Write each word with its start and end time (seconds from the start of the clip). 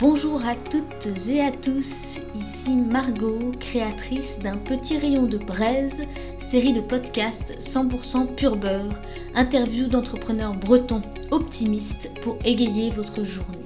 Bonjour 0.00 0.42
à 0.46 0.54
toutes 0.54 1.28
et 1.28 1.42
à 1.42 1.50
tous, 1.50 2.16
ici 2.34 2.70
Margot, 2.70 3.52
créatrice 3.60 4.38
d'un 4.38 4.56
petit 4.56 4.96
rayon 4.96 5.26
de 5.26 5.36
braise, 5.36 6.06
série 6.38 6.72
de 6.72 6.80
podcasts 6.80 7.52
100% 7.58 8.34
pur 8.34 8.56
beurre, 8.56 8.98
interview 9.34 9.88
d'entrepreneurs 9.88 10.54
bretons 10.54 11.02
optimistes 11.30 12.10
pour 12.22 12.38
égayer 12.46 12.88
votre 12.88 13.24
journée. 13.24 13.58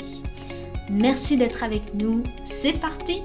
Merci 0.91 1.37
d'être 1.37 1.63
avec 1.63 1.95
nous, 1.95 2.25
c'est 2.47 2.81
parti 2.81 3.23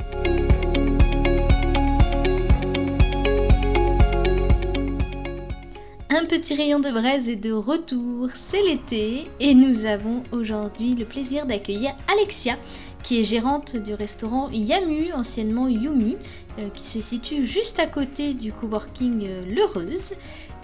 Un 6.12 6.26
petit 6.26 6.54
rayon 6.54 6.80
de 6.80 6.92
braise 6.92 7.30
est 7.30 7.38
de 7.38 7.54
retour, 7.54 8.30
c'est 8.36 8.62
l'été 8.62 9.30
et 9.40 9.54
nous 9.54 9.86
avons 9.86 10.22
aujourd'hui 10.32 10.94
le 10.94 11.06
plaisir 11.06 11.46
d'accueillir 11.46 11.96
Alexia 12.12 12.58
qui 13.04 13.20
est 13.20 13.24
gérante 13.24 13.76
du 13.76 13.94
restaurant 13.94 14.50
Yamu, 14.52 15.14
anciennement 15.14 15.68
Yumi, 15.68 16.18
euh, 16.60 16.68
qui 16.74 16.86
se 16.86 17.02
situe 17.02 17.46
juste 17.46 17.80
à 17.80 17.88
côté 17.88 18.34
du 18.34 18.52
coworking 18.52 19.26
euh, 19.28 19.46
L'Heureuse. 19.48 20.12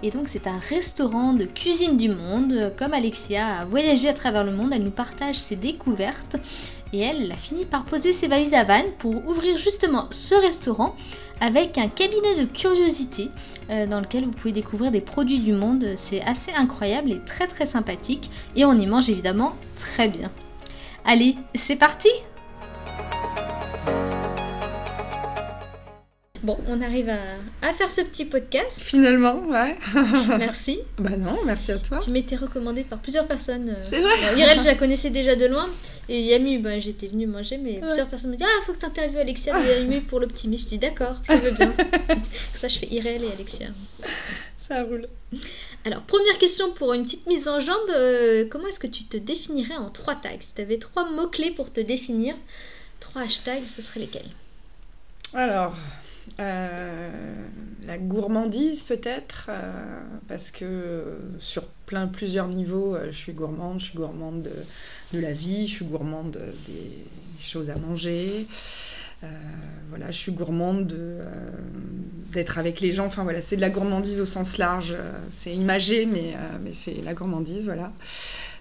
Et 0.02 0.10
donc 0.10 0.28
c'est 0.28 0.46
un 0.46 0.58
restaurant 0.58 1.32
de 1.32 1.44
cuisine 1.44 1.96
du 1.96 2.10
monde. 2.10 2.72
Comme 2.78 2.92
Alexia 2.92 3.60
a 3.60 3.64
voyagé 3.64 4.08
à 4.08 4.12
travers 4.12 4.44
le 4.44 4.52
monde, 4.52 4.70
elle 4.72 4.82
nous 4.82 4.90
partage 4.90 5.36
ses 5.36 5.56
découvertes. 5.56 6.36
Et 6.92 7.00
elle 7.00 7.32
a 7.32 7.36
fini 7.36 7.64
par 7.64 7.84
poser 7.84 8.12
ses 8.12 8.28
valises 8.28 8.54
à 8.54 8.64
Vannes 8.64 8.92
pour 8.98 9.26
ouvrir 9.26 9.56
justement 9.56 10.06
ce 10.10 10.34
restaurant 10.34 10.94
avec 11.40 11.78
un 11.78 11.88
cabinet 11.88 12.36
de 12.36 12.44
curiosité 12.44 13.30
euh, 13.70 13.86
dans 13.86 14.00
lequel 14.00 14.24
vous 14.24 14.30
pouvez 14.30 14.52
découvrir 14.52 14.90
des 14.90 15.00
produits 15.00 15.40
du 15.40 15.52
monde. 15.52 15.84
C'est 15.96 16.22
assez 16.22 16.52
incroyable 16.52 17.10
et 17.10 17.20
très 17.24 17.46
très 17.46 17.66
sympathique. 17.66 18.30
Et 18.54 18.64
on 18.64 18.78
y 18.78 18.86
mange 18.86 19.10
évidemment 19.10 19.56
très 19.76 20.08
bien. 20.08 20.30
Allez, 21.08 21.36
c'est 21.54 21.76
parti 21.76 22.08
Bon, 26.42 26.58
on 26.66 26.82
arrive 26.82 27.08
à, 27.62 27.72
faire 27.74 27.88
ce 27.88 28.00
petit 28.00 28.24
podcast. 28.24 28.72
Finalement, 28.76 29.36
ouais. 29.46 29.76
merci. 30.38 30.80
Bah 30.98 31.16
non, 31.16 31.38
merci 31.44 31.70
à 31.70 31.78
toi. 31.78 32.00
Tu 32.02 32.10
m'étais 32.10 32.34
recommandé 32.34 32.82
par 32.82 32.98
plusieurs 32.98 33.28
personnes. 33.28 33.68
Euh. 33.68 33.82
C'est 33.88 34.00
vrai. 34.00 34.14
Irène, 34.36 34.58
je 34.58 34.64
la 34.64 34.74
connaissais 34.74 35.10
déjà 35.10 35.36
de 35.36 35.46
loin. 35.46 35.68
Et 36.08 36.22
Yami, 36.22 36.58
bah, 36.58 36.80
j'étais 36.80 37.06
venue 37.06 37.28
manger, 37.28 37.58
mais 37.58 37.74
plusieurs 37.74 38.08
personnes 38.08 38.32
me 38.32 38.36
disent 38.36 38.46
Ah, 38.48 38.64
faut 38.64 38.72
que 38.72 38.78
tu 38.78 38.86
interviewes 38.86 39.20
Alexia 39.20 39.54
et 39.60 39.82
Yami 39.82 40.00
pour 40.00 40.18
l'optimisme. 40.18 40.64
Je 40.64 40.70
dis 40.70 40.78
D'accord, 40.78 41.22
je 41.28 41.34
veux 41.34 41.52
bien. 41.52 41.72
ça, 42.54 42.66
je 42.66 42.80
fais 42.80 42.88
Irène 42.90 43.22
et 43.22 43.32
Alexia. 43.32 43.68
Ça 44.66 44.82
roule. 44.82 45.02
Alors, 45.86 46.02
première 46.02 46.36
question 46.38 46.72
pour 46.72 46.94
une 46.94 47.04
petite 47.04 47.28
mise 47.28 47.46
en 47.46 47.60
jambe. 47.60 47.90
Euh, 47.90 48.44
comment 48.50 48.66
est-ce 48.66 48.80
que 48.80 48.88
tu 48.88 49.04
te 49.04 49.16
définirais 49.16 49.76
en 49.76 49.88
trois 49.88 50.16
tags? 50.16 50.30
Si 50.40 50.52
tu 50.52 50.60
avais 50.60 50.78
trois 50.78 51.08
mots-clés 51.08 51.52
pour 51.52 51.72
te 51.72 51.78
définir, 51.78 52.34
trois 52.98 53.22
hashtags, 53.22 53.64
ce 53.64 53.82
seraient 53.82 54.00
lesquels? 54.00 54.26
Alors, 55.32 55.76
euh, 56.40 57.34
la 57.86 57.98
gourmandise 57.98 58.82
peut-être, 58.82 59.46
euh, 59.48 60.00
parce 60.26 60.50
que 60.50 61.18
sur 61.38 61.62
plein 61.86 62.08
plusieurs 62.08 62.48
niveaux, 62.48 62.96
je 63.06 63.16
suis 63.16 63.32
gourmande. 63.32 63.78
Je 63.78 63.84
suis 63.84 63.96
gourmande 63.96 64.42
de, 64.42 64.50
de 65.12 65.20
la 65.20 65.34
vie, 65.34 65.68
je 65.68 65.74
suis 65.76 65.84
gourmande 65.84 66.36
des 66.66 67.04
choses 67.40 67.70
à 67.70 67.76
manger. 67.76 68.48
Euh, 69.24 69.28
voilà, 69.88 70.10
je 70.10 70.16
suis 70.18 70.32
gourmande 70.32 70.92
euh, 70.92 71.24
d'être 72.32 72.58
avec 72.58 72.80
les 72.80 72.92
gens. 72.92 73.06
Enfin 73.06 73.22
voilà, 73.22 73.40
c'est 73.40 73.56
de 73.56 73.60
la 73.60 73.70
gourmandise 73.70 74.20
au 74.20 74.26
sens 74.26 74.58
large. 74.58 74.92
Euh, 74.92 75.12
c'est 75.30 75.54
imagé, 75.54 76.06
mais, 76.06 76.34
mais 76.62 76.72
c'est 76.74 77.02
la 77.02 77.14
gourmandise, 77.14 77.64
voilà. 77.64 77.92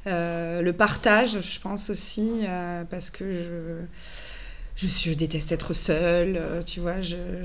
le 0.06 0.72
partage, 0.72 1.42
je 1.42 1.60
pense 1.60 1.90
aussi, 1.90 2.30
parce 2.90 3.10
que 3.10 3.86
je, 4.76 4.88
je, 4.88 5.14
déteste 5.14 5.52
être 5.52 5.74
seule, 5.74 6.40
tu 6.66 6.80
vois. 6.80 7.02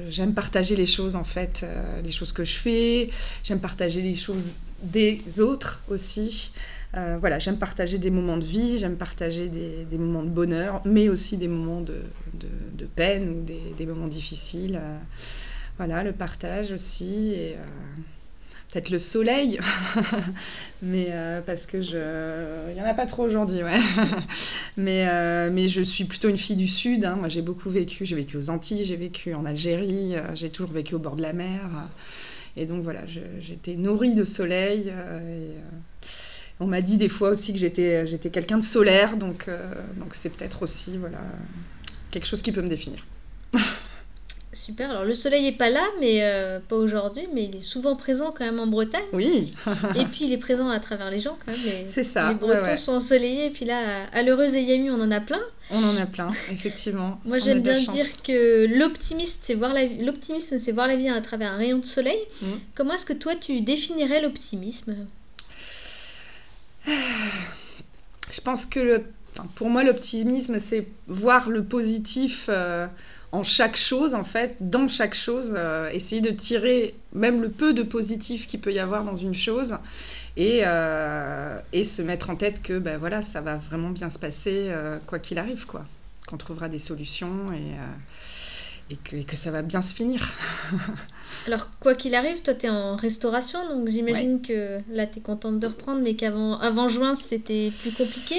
J'aime 0.08 0.34
partager 0.34 0.76
les 0.76 0.86
choses, 0.86 1.16
en 1.16 1.24
fait, 1.24 1.66
les 2.04 2.12
choses 2.12 2.32
que 2.32 2.44
je 2.44 2.56
fais. 2.56 3.10
J'aime 3.42 3.60
partager 3.60 4.02
les 4.02 4.16
choses 4.16 4.52
des 4.82 5.22
autres 5.40 5.82
aussi. 5.88 6.52
Euh, 6.96 7.18
voilà, 7.20 7.38
j'aime 7.38 7.58
partager 7.58 7.98
des 7.98 8.10
moments 8.10 8.36
de 8.36 8.44
vie, 8.44 8.78
j'aime 8.78 8.96
partager 8.96 9.48
des, 9.48 9.96
moments 9.96 10.24
de 10.24 10.28
bonheur, 10.28 10.82
mais 10.84 11.08
aussi 11.08 11.36
des 11.36 11.46
moments 11.46 11.80
de, 11.80 12.02
peine 12.96 13.28
ou 13.28 13.74
des, 13.76 13.86
moments 13.86 14.08
difficiles. 14.08 14.80
Euh, 14.82 14.98
voilà, 15.76 16.02
le 16.02 16.12
partage 16.12 16.72
aussi 16.72 17.32
euh, 17.36 17.54
peut-être 18.72 18.90
le 18.90 18.98
soleil, 18.98 19.60
mais 20.82 21.06
parce 21.46 21.66
que 21.66 21.80
je, 21.80 22.72
il 22.74 22.82
en 22.82 22.84
a 22.84 22.94
pas 22.94 23.06
trop 23.06 23.22
aujourd'hui, 23.22 23.60
mais 24.76 25.68
je 25.68 25.82
suis 25.82 26.04
plutôt 26.04 26.28
une 26.28 26.38
fille 26.38 26.56
du 26.56 26.68
sud. 26.68 27.04
Hein. 27.04 27.20
J'ai 27.28 27.42
beaucoup 27.42 27.70
vécu. 27.70 28.04
J'ai 28.04 28.16
vécu 28.16 28.36
aux 28.36 28.50
Antilles, 28.50 28.84
j'ai 28.84 28.96
vécu 28.96 29.32
en 29.34 29.44
Algérie, 29.44 30.14
j'ai 30.34 30.50
toujours 30.50 30.72
vécu 30.72 30.96
au 30.96 30.98
bord 30.98 31.14
de 31.14 31.22
la 31.22 31.32
mer. 31.32 31.88
Et 32.56 32.66
donc 32.66 32.82
voilà, 32.82 33.02
j'étais 33.06 33.76
nourrie 33.76 34.14
de 34.14 34.24
soleil. 34.24 34.92
On 36.60 36.66
m'a 36.66 36.82
dit 36.82 36.98
des 36.98 37.08
fois 37.08 37.30
aussi 37.30 37.52
que 37.52 37.58
j'étais, 37.58 38.06
j'étais 38.06 38.30
quelqu'un 38.30 38.58
de 38.58 38.64
solaire, 38.64 39.16
donc, 39.16 39.46
euh, 39.48 39.58
donc 39.96 40.14
c'est 40.14 40.28
peut-être 40.28 40.62
aussi 40.62 40.98
voilà, 40.98 41.18
quelque 42.10 42.26
chose 42.26 42.42
qui 42.42 42.52
peut 42.52 42.62
me 42.62 42.68
définir. 42.68 43.04
Super, 44.52 44.90
alors 44.90 45.04
le 45.04 45.14
soleil 45.14 45.44
n'est 45.44 45.56
pas 45.56 45.70
là, 45.70 45.86
mais 46.00 46.18
euh, 46.22 46.58
pas 46.58 46.74
aujourd'hui, 46.74 47.22
mais 47.32 47.44
il 47.44 47.56
est 47.56 47.62
souvent 47.62 47.94
présent 47.94 48.34
quand 48.36 48.44
même 48.44 48.58
en 48.58 48.66
Bretagne. 48.66 49.04
Oui. 49.12 49.52
et 49.94 50.04
puis 50.06 50.24
il 50.24 50.32
est 50.32 50.38
présent 50.38 50.68
à 50.68 50.80
travers 50.80 51.08
les 51.08 51.20
gens 51.20 51.38
quand 51.46 51.52
même. 51.52 51.84
C'est 51.88 52.02
ça. 52.02 52.32
Les 52.32 52.34
Bretons 52.34 52.76
sont 52.76 52.94
ensoleillés, 52.94 53.46
et 53.46 53.50
puis 53.50 53.64
là, 53.64 54.06
à 54.12 54.22
l'heureuse 54.22 54.56
et 54.56 54.62
Yamu, 54.62 54.90
on 54.90 55.00
en 55.00 55.10
a 55.12 55.20
plein. 55.20 55.40
On 55.70 55.82
en 55.84 55.96
a 55.96 56.04
plein, 56.04 56.32
effectivement. 56.50 57.20
Moi 57.24 57.38
j'aime 57.38 57.62
bien 57.62 57.78
dire 57.78 58.06
que 58.24 58.66
l'optimisme, 58.76 59.38
c'est 59.40 59.54
voir 59.54 59.72
la 59.72 59.84
l'optimisme, 59.84 60.58
c'est 60.58 60.72
voir 60.72 60.88
la 60.88 60.96
vie 60.96 61.08
à 61.08 61.20
travers 61.20 61.52
un 61.52 61.56
rayon 61.56 61.78
de 61.78 61.86
soleil. 61.86 62.18
Mmh. 62.42 62.46
Comment 62.74 62.94
est-ce 62.94 63.06
que 63.06 63.12
toi 63.12 63.36
tu 63.40 63.60
définirais 63.60 64.20
l'optimisme? 64.20 64.96
je 68.32 68.40
pense 68.40 68.66
que 68.66 69.02
pour 69.54 69.70
moi, 69.70 69.84
l'optimisme, 69.84 70.58
c'est 70.58 70.86
voir 71.06 71.48
le 71.48 71.64
positif 71.64 72.46
euh, 72.48 72.86
en 73.32 73.42
chaque 73.42 73.76
chose, 73.76 74.14
en 74.14 74.24
fait, 74.24 74.56
dans 74.60 74.88
chaque 74.88 75.14
chose, 75.14 75.54
euh, 75.56 75.88
essayer 75.90 76.20
de 76.20 76.30
tirer 76.30 76.94
même 77.12 77.40
le 77.40 77.48
peu 77.48 77.72
de 77.72 77.82
positif 77.82 78.46
qu'il 78.46 78.60
peut 78.60 78.72
y 78.72 78.78
avoir 78.78 79.04
dans 79.04 79.16
une 79.16 79.34
chose 79.34 79.76
et, 80.36 80.62
euh, 80.66 81.58
se 81.84 82.02
mettre 82.02 82.30
en 82.30 82.36
tête 82.36 82.62
que 82.62 82.78
ben, 82.78 82.98
voilà, 82.98 83.22
ça 83.22 83.40
va 83.40 83.56
vraiment 83.56 83.90
bien 83.90 84.10
se 84.10 84.18
passer, 84.18 84.70
quoi 85.06 85.18
qu'il 85.18 85.38
arrive, 85.38 85.66
quoi. 85.66 85.84
Qu'on 86.26 86.36
trouvera 86.36 86.68
des 86.68 86.78
solutions 86.78 87.52
et 87.52 87.74
et 88.90 89.24
que, 89.24 89.36
ça 89.36 89.50
va 89.50 89.62
bien 89.62 89.82
se 89.82 89.94
finir. 89.94 90.32
Alors, 91.46 91.68
quoi 91.78 91.94
qu'il 91.94 92.14
arrive, 92.14 92.42
toi, 92.42 92.54
tu 92.54 92.66
es 92.66 92.68
en 92.68 92.96
restauration, 92.96 93.60
donc 93.68 93.88
j'imagine 93.88 94.42
que 94.42 94.78
là, 94.90 95.06
tu 95.06 95.18
es 95.18 95.22
contente 95.22 95.60
de 95.60 95.66
reprendre, 95.66 96.00
mais 96.02 96.14
qu'avant 96.14 96.58
avant 96.58 96.88
juin, 96.88 97.14
c'était 97.14 97.72
plus 97.80 97.92
compliqué. 97.92 98.36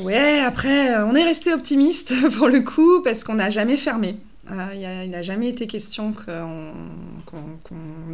Ouais, 0.00 0.40
après, 0.40 0.94
euh, 0.94 1.06
on 1.06 1.14
est 1.14 1.24
resté 1.24 1.52
optimiste 1.52 2.12
pour 2.36 2.48
le 2.48 2.60
coup, 2.60 3.02
parce 3.02 3.24
qu'on 3.24 3.34
n'a 3.34 3.50
jamais 3.50 3.76
fermé. 3.76 4.16
Euh, 4.50 5.02
il 5.04 5.10
n'a 5.10 5.22
jamais 5.22 5.48
été 5.48 5.66
question 5.66 6.12
qu'on 6.12 6.72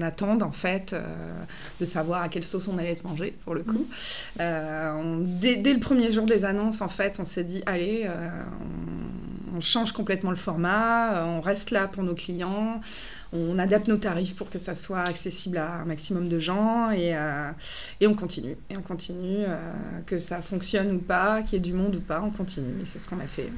attende, 0.01 0.43
en 0.43 0.53
fait, 0.53 0.93
euh, 0.93 1.03
de 1.81 1.85
savoir 1.85 2.23
à 2.23 2.29
quelle 2.29 2.45
sauce 2.45 2.69
on 2.69 2.79
allait 2.79 2.93
être 2.93 3.05
mangé, 3.05 3.35
pour 3.45 3.55
le 3.55 3.63
coup. 3.63 3.87
Mm. 4.39 5.39
dès, 5.41 5.57
dès, 5.57 5.75
le 5.75 5.81
premier 5.81 6.13
jour 6.13 6.27
des 6.27 6.45
annonces, 6.45 6.81
en 6.81 6.89
fait, 6.89 7.19
on 7.21 7.25
s'est 7.25 7.45
dit, 7.45 7.63
allez, 7.67 8.09
on 8.09 9.33
on 9.55 9.61
change 9.61 9.93
complètement 9.93 10.31
le 10.31 10.37
format, 10.37 11.15
euh, 11.15 11.25
on 11.25 11.41
reste 11.41 11.71
là 11.71 11.89
pour 11.89 12.03
nos 12.03 12.15
clients, 12.15 12.81
on 13.33 13.59
adapte 13.59 13.89
nos 13.89 13.97
tarifs 13.97 14.35
pour 14.35 14.51
que 14.51 14.59
ça 14.59 14.75
soit 14.75 15.01
accessible 15.01 15.59
à 15.59 15.81
un 15.81 15.85
maximum 15.85 16.29
de 16.29 16.39
gens 16.39 16.91
et, 16.91 17.15
euh, 17.15 17.51
et 18.01 18.07
on 18.07 18.15
continue. 18.15 18.57
Et 18.71 18.77
on 18.77 18.83
continue, 18.83 19.45
euh, 19.47 19.73
que 20.07 20.19
ça 20.19 20.43
fonctionne 20.43 20.97
ou 20.97 20.99
pas, 20.99 21.43
qu'il 21.43 21.55
y 21.55 21.57
ait 21.57 21.61
du 21.61 21.73
monde 21.73 21.97
ou 21.97 22.01
pas, 22.01 22.23
on 22.23 22.31
continue. 22.31 22.83
Et 22.83 22.87
c'est 22.87 22.99
ce 22.99 23.09
qu'on 23.09 23.21
a 23.21 23.27
fait. 23.27 23.51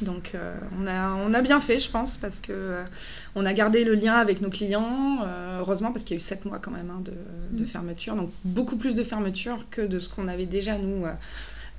Donc 0.00 0.32
on, 0.78 0.86
a, 0.86 1.14
on 1.14 1.32
a 1.34 1.40
bien 1.40 1.60
fait, 1.60 1.78
je 1.78 1.88
pense, 1.88 2.16
parce 2.16 2.40
que 2.40 2.82
on 3.34 3.44
a 3.44 3.52
gardé 3.54 3.84
le 3.84 3.94
lien 3.94 4.14
avec 4.14 4.40
nos 4.40 4.50
clients, 4.50 5.20
heureusement, 5.58 5.92
parce 5.92 6.04
qu'il 6.04 6.14
y 6.14 6.16
a 6.16 6.18
eu 6.18 6.20
sept 6.20 6.44
mois 6.44 6.58
quand 6.58 6.72
même 6.72 6.90
hein, 6.90 7.00
de, 7.04 7.12
de, 7.56 7.62
mmh. 7.62 7.66
fermeture, 7.66 8.16
donc 8.16 8.30
beaucoup 8.44 8.76
plus 8.76 8.94
de 8.96 9.04
fermeture 9.04 9.66
que 9.70 9.82
de 9.82 10.00
ce 10.00 10.08
qu'on 10.08 10.26
avait 10.26 10.46
déjà, 10.46 10.76
nous 10.78 11.06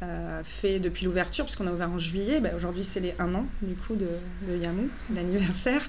euh, 0.04 0.42
fait 0.44 0.80
depuis 0.80 1.06
l'ouverture, 1.06 1.46
puisqu'on 1.46 1.68
a 1.68 1.72
ouvert 1.72 1.90
en 1.90 1.98
juillet. 1.98 2.42
Bah, 2.42 2.50
aujourd'hui, 2.58 2.84
c'est 2.84 3.00
les 3.00 3.16
un 3.18 3.34
an 3.34 3.46
du 3.62 3.76
coup 3.76 3.96
de, 3.96 4.10
de 4.46 4.58
Yamu, 4.62 4.90
c'est 4.98 5.14
l'anniversaire. 5.14 5.82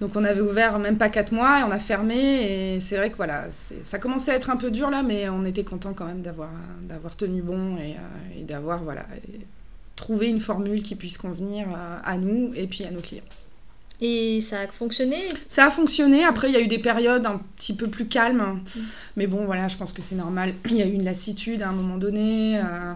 Donc 0.00 0.16
on 0.16 0.24
avait 0.24 0.40
ouvert 0.40 0.78
même 0.78 0.96
pas 0.96 1.10
quatre 1.10 1.30
mois 1.30 1.60
et 1.60 1.62
on 1.62 1.70
a 1.70 1.78
fermé. 1.78 2.16
Et 2.16 2.80
c'est 2.80 2.96
vrai 2.96 3.10
que 3.10 3.16
voilà, 3.16 3.44
ça 3.82 3.98
commençait 3.98 4.32
à 4.32 4.36
être 4.36 4.48
un 4.48 4.56
peu 4.56 4.70
dur 4.70 4.88
là, 4.88 5.02
mais 5.02 5.28
on 5.28 5.44
était 5.44 5.62
content 5.62 5.92
quand 5.92 6.06
même 6.06 6.22
d'avoir 6.22 7.16
tenu 7.16 7.42
bon 7.42 7.76
et, 7.76 7.96
euh, 7.96 8.44
d'avoir 8.44 8.82
voilà 8.82 9.04
trouvé 9.96 10.28
une 10.28 10.40
formule 10.40 10.82
qui 10.82 10.94
puisse 10.94 11.18
convenir 11.18 11.66
à, 12.04 12.16
nous 12.16 12.52
et 12.54 12.66
puis 12.66 12.84
à 12.84 12.90
nos 12.90 13.00
clients. 13.00 13.22
Et 14.00 14.40
ça 14.40 14.60
a 14.60 14.66
fonctionné? 14.66 15.28
Ça 15.48 15.66
a 15.66 15.70
fonctionné. 15.70 16.24
Après, 16.24 16.48
il 16.48 16.52
y 16.52 16.56
a 16.56 16.60
eu 16.60 16.66
des 16.66 16.78
périodes 16.78 17.24
un 17.26 17.40
petit 17.56 17.74
peu 17.74 17.86
plus 17.86 18.06
calmes. 18.06 18.60
Mm. 18.76 18.80
Mais 19.16 19.26
bon, 19.26 19.44
voilà, 19.44 19.68
je 19.68 19.76
pense 19.76 19.92
que 19.92 20.02
c'est 20.02 20.16
normal. 20.16 20.54
Il 20.70 20.76
y 20.76 20.82
a 20.82 20.86
eu 20.86 20.92
une 20.92 21.04
lassitude 21.04 21.62
à 21.62 21.68
un 21.68 21.72
moment 21.72 21.96
donné. 21.96 22.58
Euh, 22.58 22.92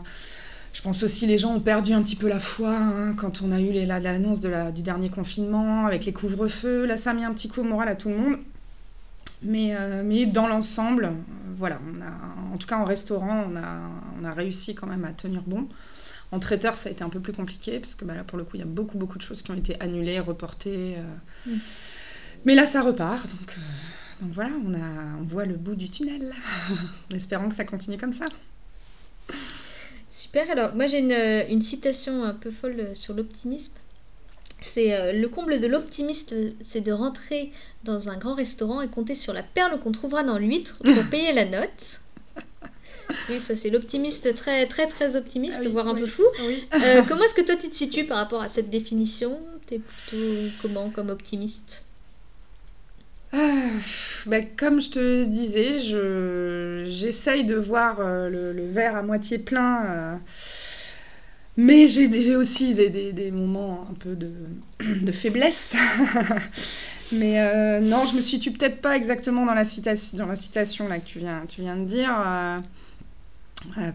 je 0.73 0.83
pense 0.83 1.03
aussi 1.03 1.27
les 1.27 1.39
gens 1.39 1.55
ont 1.55 1.61
perdu 1.61 1.93
un 1.93 2.03
petit 2.03 2.17
peu 2.17 2.29
la 2.29 2.41
foi 2.41 2.71
hein, 2.71 3.15
quand 3.17 3.43
on 3.43 3.53
a 3.53 3.61
eu 3.61 3.73
l'annonce 3.73 4.41
du 4.41 4.83
dernier 4.83 5.09
confinement 5.09 5.87
avec 5.87 6.05
les 6.05 6.13
couvre-feux. 6.13 6.85
Là, 6.85 6.97
ça 6.97 7.11
a 7.11 7.15
mis 7.15 7.25
un 7.25 7.33
petit 7.33 7.49
coup 7.49 7.61
au 7.61 7.65
moral 7.65 7.89
à 7.89 7.97
tout 7.97 8.09
le 8.09 8.17
monde. 8.17 8.39
Mais, 9.43 9.71
euh, 9.73 10.03
mais 10.05 10.27
dans 10.27 10.49
l'ensemble, 10.49 11.05
euh, 11.07 11.11
voilà, 11.57 11.79
on 11.87 12.01
a, 12.03 12.55
en 12.55 12.57
tout 12.59 12.67
cas 12.67 12.77
en 12.77 12.85
restaurant, 12.85 13.45
on 13.51 13.57
a, 13.57 13.79
on 14.21 14.25
a 14.25 14.33
réussi 14.33 14.75
quand 14.75 14.87
même 14.87 15.05
à 15.05 15.13
tenir 15.13 15.43
bon. 15.47 15.69
En 16.31 16.39
traiteur, 16.41 16.77
ça 16.77 16.89
a 16.89 16.93
été 16.93 17.03
un 17.03 17.09
peu 17.09 17.21
plus 17.21 17.33
compliqué 17.33 17.79
parce 17.79 17.95
que 17.95 18.05
bah, 18.05 18.15
là, 18.15 18.25
pour 18.25 18.37
le 18.37 18.45
coup, 18.45 18.57
il 18.57 18.61
y 18.61 18.63
a 18.63 18.67
beaucoup, 18.67 18.99
beaucoup 18.99 19.19
de 19.19 19.23
choses 19.23 19.43
qui 19.43 19.51
ont 19.51 19.57
été 19.57 19.81
annulées, 19.81 20.21
reportées. 20.21 20.97
Euh. 20.97 21.51
Mm. 21.51 21.59
Mais 22.45 22.55
là, 22.55 22.67
ça 22.67 22.83
repart. 22.83 23.29
Donc, 23.29 23.57
donc 24.21 24.33
voilà, 24.33 24.53
on, 24.67 24.75
a, 24.75 25.19
on 25.21 25.25
voit 25.25 25.45
le 25.45 25.57
bout 25.57 25.75
du 25.75 25.89
tunnel. 25.89 26.35
en 27.13 27.15
espérant 27.15 27.49
que 27.49 27.55
ça 27.55 27.65
continue 27.65 27.99
comme 27.99 28.13
ça. 28.13 28.27
Super, 30.11 30.51
alors 30.51 30.75
moi 30.75 30.87
j'ai 30.87 30.99
une, 30.99 31.61
citation 31.61 32.25
un 32.25 32.33
peu 32.33 32.51
folle 32.51 32.91
sur 32.95 33.15
l'optimisme. 33.15 33.75
C'est 34.61 34.95
euh, 34.95 35.13
le 35.13 35.29
comble 35.29 35.61
de 35.61 35.67
l'optimiste, 35.67 36.35
c'est 36.65 36.81
de 36.81 36.91
rentrer 36.91 37.53
dans 37.85 38.09
un 38.09 38.17
grand 38.17 38.35
restaurant 38.35 38.81
et 38.81 38.89
compter 38.89 39.15
sur 39.15 39.33
la 39.33 39.43
perle 39.45 39.79
qu'on 39.79 39.93
trouvera 39.93 40.25
dans 40.25 40.39
l'huître 40.39 40.79
pour 40.79 41.05
payer 41.11 41.33
la 41.33 41.45
note. 41.45 42.01
Oui, 43.29 43.41
ça 43.41 43.57
c'est 43.57 43.71
l'optimiste 43.71 44.35
très 44.35 44.67
très 44.67 44.87
très 44.87 45.17
optimiste, 45.17 45.61
ah 45.65 45.69
voire 45.69 45.89
un 45.89 45.95
peu 45.95 46.07
fou. 46.07 46.23
Euh, 46.75 47.03
comment 47.07 47.25
est-ce 47.25 47.35
que 47.35 47.43
toi 47.43 47.57
tu 47.57 47.69
te 47.69 47.75
situes 47.75 48.05
par 48.05 48.19
rapport 48.19 48.43
à 48.43 48.49
cette 48.49 48.71
définition? 48.71 49.39
T'es 49.67 49.79
plutôt 49.79 50.25
comment 50.63 50.91
comme 50.91 51.11
optimiste? 51.11 51.85
Ah, 53.33 53.69
bah, 54.25 54.39
comme 54.57 54.81
je 54.81 54.91
te 54.91 55.25
disais, 55.25 55.81
j'essaye 56.89 57.45
de 57.45 57.57
voir 57.57 58.01
euh, 58.01 58.31
le, 58.31 58.71
verre 58.71 58.97
à 58.97 59.03
moitié 59.03 59.39
plein. 59.39 59.85
Euh, 59.85 60.15
mais 61.59 61.89
j'ai 61.89 62.37
aussi 62.37 62.75
des, 62.75 63.31
moments 63.31 63.87
un 63.91 63.95
peu 63.95 64.15
de, 64.15 64.33
faiblesse. 65.13 65.75
mais 67.13 67.81
non, 67.83 68.07
je 68.07 68.17
me 68.17 68.23
situe 68.23 68.53
peut-être 68.53 68.81
pas 68.81 68.97
exactement 68.97 69.45
dans 69.45 69.55
la 69.55 69.65
citation, 69.65 70.17
dans 70.17 70.27
la 70.27 70.37
citation 70.37 70.89
là, 70.89 70.99
que 70.99 71.07
tu 71.07 71.19
viens, 71.19 71.45
tu 71.49 71.61
viens 71.61 71.77
de 71.77 71.85
dire. 71.85 72.15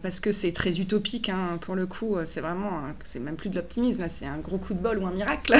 Parce 0.01 0.19
que 0.19 0.31
c'est 0.31 0.51
très 0.51 0.79
utopique, 0.79 1.29
hein, 1.29 1.57
pour 1.61 1.75
le 1.75 1.87
coup, 1.87 2.17
c'est 2.25 2.41
vraiment, 2.41 2.81
c'est 3.03 3.19
même 3.19 3.35
plus 3.35 3.49
de 3.49 3.55
l'optimisme, 3.55 4.05
c'est 4.07 4.25
un 4.25 4.37
gros 4.37 4.57
coup 4.57 4.73
de 4.73 4.79
bol 4.79 4.99
ou 4.99 5.07
un 5.07 5.11
miracle. 5.11 5.55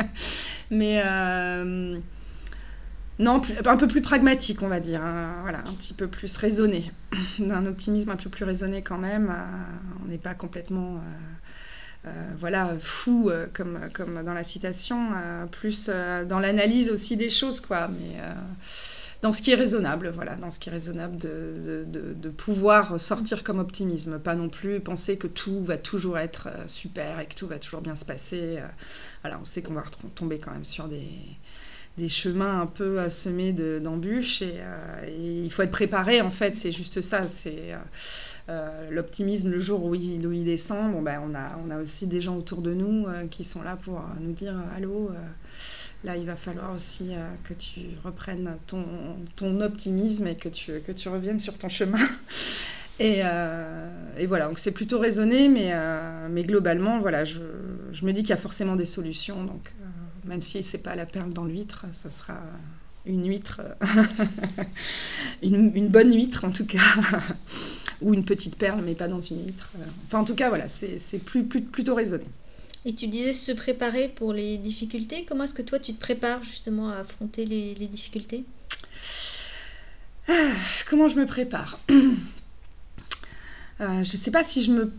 mais 0.70 1.02
non, 3.20 3.42
un 3.66 3.76
peu 3.76 3.86
plus 3.86 4.00
pragmatique, 4.00 4.62
on 4.62 4.68
va 4.68 4.80
dire. 4.80 5.02
Hein. 5.02 5.40
voilà, 5.42 5.58
un 5.58 5.74
petit 5.74 5.92
peu 5.92 6.08
plus 6.08 6.34
raisonné. 6.38 6.90
Un 7.38 7.66
optimisme 7.66 8.08
un 8.08 8.16
peu 8.16 8.30
plus 8.30 8.46
raisonné 8.46 8.80
quand 8.80 8.96
même. 8.96 9.28
Euh, 9.28 10.02
on 10.02 10.08
n'est 10.08 10.16
pas 10.16 10.32
complètement 10.32 10.94
euh, 10.94 12.08
euh, 12.08 12.10
voilà, 12.38 12.70
fou 12.80 13.30
comme, 13.52 13.78
comme 13.92 14.24
dans 14.24 14.32
la 14.32 14.42
citation, 14.42 15.10
plus 15.50 15.90
dans 15.90 16.38
l'analyse 16.38 16.88
aussi 16.90 17.18
des 17.18 17.28
choses, 17.28 17.60
quoi. 17.60 17.88
Mais 17.88 18.16
dans 19.22 19.32
ce 19.32 19.42
qui 19.42 19.50
est 19.50 19.54
raisonnable, 19.54 20.10
voilà, 20.14 20.36
dans 20.36 20.50
ce 20.50 20.58
qui 20.58 20.68
est 20.68 20.72
raisonnable 20.72 21.16
de, 21.18 22.30
pouvoir 22.36 22.98
sortir 22.98 23.44
comme 23.44 23.58
optimisme, 23.58 24.18
pas 24.18 24.34
non 24.34 24.48
plus 24.48 24.80
penser 24.80 25.18
que 25.18 25.26
tout 25.26 25.62
va 25.62 25.76
toujours 25.76 26.18
être 26.18 26.48
super 26.68 27.20
et 27.20 27.26
que 27.26 27.34
tout 27.34 27.46
va 27.46 27.58
toujours 27.58 27.82
bien 27.82 27.96
se 27.96 28.04
passer. 28.04 28.58
voilà, 29.22 29.38
on 29.40 29.44
sait 29.44 29.62
qu'on 29.62 29.74
va 29.74 29.84
tomber 30.14 30.38
quand 30.38 30.52
même 30.52 30.64
sur 30.64 30.88
des, 30.88 31.00
chemins 32.08 32.60
un 32.60 32.66
peu 32.66 33.10
semés 33.10 33.52
d'embûches 33.52 34.42
euh, 34.42 35.06
et, 35.06 35.42
il 35.42 35.50
faut 35.50 35.62
être 35.62 35.70
préparé 35.70 36.20
en 36.20 36.30
fait 36.30 36.56
c'est 36.56 36.72
juste 36.72 37.00
ça 37.00 37.28
c'est 37.28 37.74
euh, 37.74 37.76
euh, 38.48 38.90
l'optimisme 38.90 39.50
le 39.50 39.58
jour 39.60 39.84
où 39.84 39.94
il, 39.94 40.44
descend 40.44 40.92
bon 40.92 41.02
ben 41.02 41.20
on 41.22 41.34
a 41.34 41.58
on 41.64 41.70
a 41.70 41.78
aussi 41.78 42.06
des 42.06 42.20
gens 42.20 42.36
autour 42.36 42.62
de 42.62 42.72
nous 42.72 43.06
qui 43.30 43.44
sont 43.44 43.62
là 43.62 43.76
pour 43.76 44.02
nous 44.18 44.32
dire 44.32 44.54
allô 44.76 45.10
là 46.04 46.16
il 46.16 46.26
va 46.26 46.36
falloir 46.36 46.72
aussi 46.72 47.10
que 47.44 47.54
tu 47.54 47.80
reprennes 48.04 48.56
ton, 48.66 49.60
optimisme 49.60 50.26
et 50.26 50.36
que 50.36 50.48
tu 50.48 50.80
que 50.80 50.92
tu 50.92 51.08
reviennes 51.08 51.40
sur 51.40 51.58
ton 51.58 51.68
chemin 51.68 51.98
et, 53.00 53.20
et, 54.18 54.26
voilà, 54.26 54.48
donc 54.48 54.58
c'est 54.58 54.72
plutôt 54.72 54.98
raisonné, 54.98 55.48
mais, 55.48 55.72
mais 56.28 56.42
globalement, 56.42 57.00
voilà, 57.00 57.24
je, 57.24 57.40
je 57.92 58.04
me 58.04 58.12
dis 58.12 58.22
qu'il 58.22 58.30
y 58.30 58.34
a 58.34 58.36
forcément 58.36 58.76
des 58.76 58.84
solutions. 58.84 59.42
Donc, 59.44 59.72
même 60.24 60.42
si 60.42 60.62
c'est 60.62 60.82
pas 60.82 60.94
la 60.94 61.06
perle 61.06 61.32
dans 61.32 61.44
l'huître, 61.44 61.86
ça 61.92 62.10
sera 62.10 62.38
une 63.06 63.26
huître, 63.26 63.62
une, 65.42 65.88
bonne 65.88 66.14
huître 66.14 66.44
en 66.44 66.50
tout 66.50 66.66
cas, 66.66 66.78
ou 68.02 68.14
une 68.14 68.24
petite 68.24 68.56
perle, 68.56 68.82
mais 68.82 68.94
pas 68.94 69.08
dans 69.08 69.20
une 69.20 69.46
huître. 69.46 69.72
Enfin, 70.06 70.20
en 70.20 70.24
tout 70.24 70.34
cas, 70.34 70.48
voilà, 70.48 70.68
c'est 70.68 71.18
plus, 71.18 71.44
plutôt 71.44 71.94
raisonné. 71.94 72.24
Et 72.86 72.94
tu 72.94 73.08
disais 73.08 73.34
se 73.34 73.52
préparer 73.52 74.08
pour 74.08 74.32
les 74.32 74.56
difficultés. 74.56 75.26
Comment 75.28 75.44
est-ce 75.44 75.54
que 75.54 75.62
toi, 75.62 75.78
tu 75.78 75.92
te 75.92 76.00
prépares 76.00 76.42
justement 76.42 76.90
à 76.90 76.96
affronter 76.98 77.44
les, 77.44 77.74
difficultés? 77.74 78.44
Ah, 80.28 80.32
Comment 80.88 81.08
je 81.08 81.16
me 81.16 81.26
prépare? 81.26 81.78
Euh, 83.80 84.04
Je 84.04 84.12
ne 84.12 84.18
sais 84.18 84.30
pas 84.30 84.44
si 84.44 84.62
je 84.62 84.72
me 84.72 84.92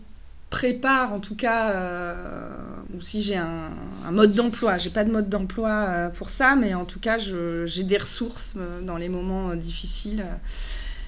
prépare 0.50 1.12
en 1.12 1.20
tout 1.20 1.36
cas, 1.36 1.70
euh, 1.70 2.50
ou 2.96 3.00
si 3.00 3.22
j'ai 3.22 3.36
un, 3.36 3.70
mode 4.10 4.32
d'emploi. 4.32 4.76
J'ai 4.76 4.90
pas 4.90 5.04
de 5.04 5.12
mode 5.12 5.28
d'emploi 5.28 5.70
euh, 5.70 6.08
pour 6.08 6.30
ça, 6.30 6.56
mais 6.56 6.74
en 6.74 6.84
tout 6.84 6.98
cas, 6.98 7.20
j'ai 7.20 7.84
des 7.84 7.96
ressources 7.96 8.56
dans 8.82 8.96
les 8.96 9.08
moments 9.08 9.54
difficiles. 9.54 10.24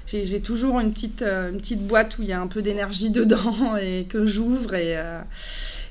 J'ai 0.07 0.41
toujours 0.41 0.79
une 0.79 0.93
petite, 0.93 1.23
une 1.23 1.59
petite 1.59 1.85
boîte 1.85 2.17
où 2.19 2.23
il 2.23 2.29
y 2.29 2.33
a 2.33 2.41
un 2.41 2.47
peu 2.47 2.63
d'énergie 2.63 3.11
dedans 3.21 3.75
et 3.75 4.07
que 4.09 4.25
j'ouvre. 4.25 4.75
Et, 4.75 4.97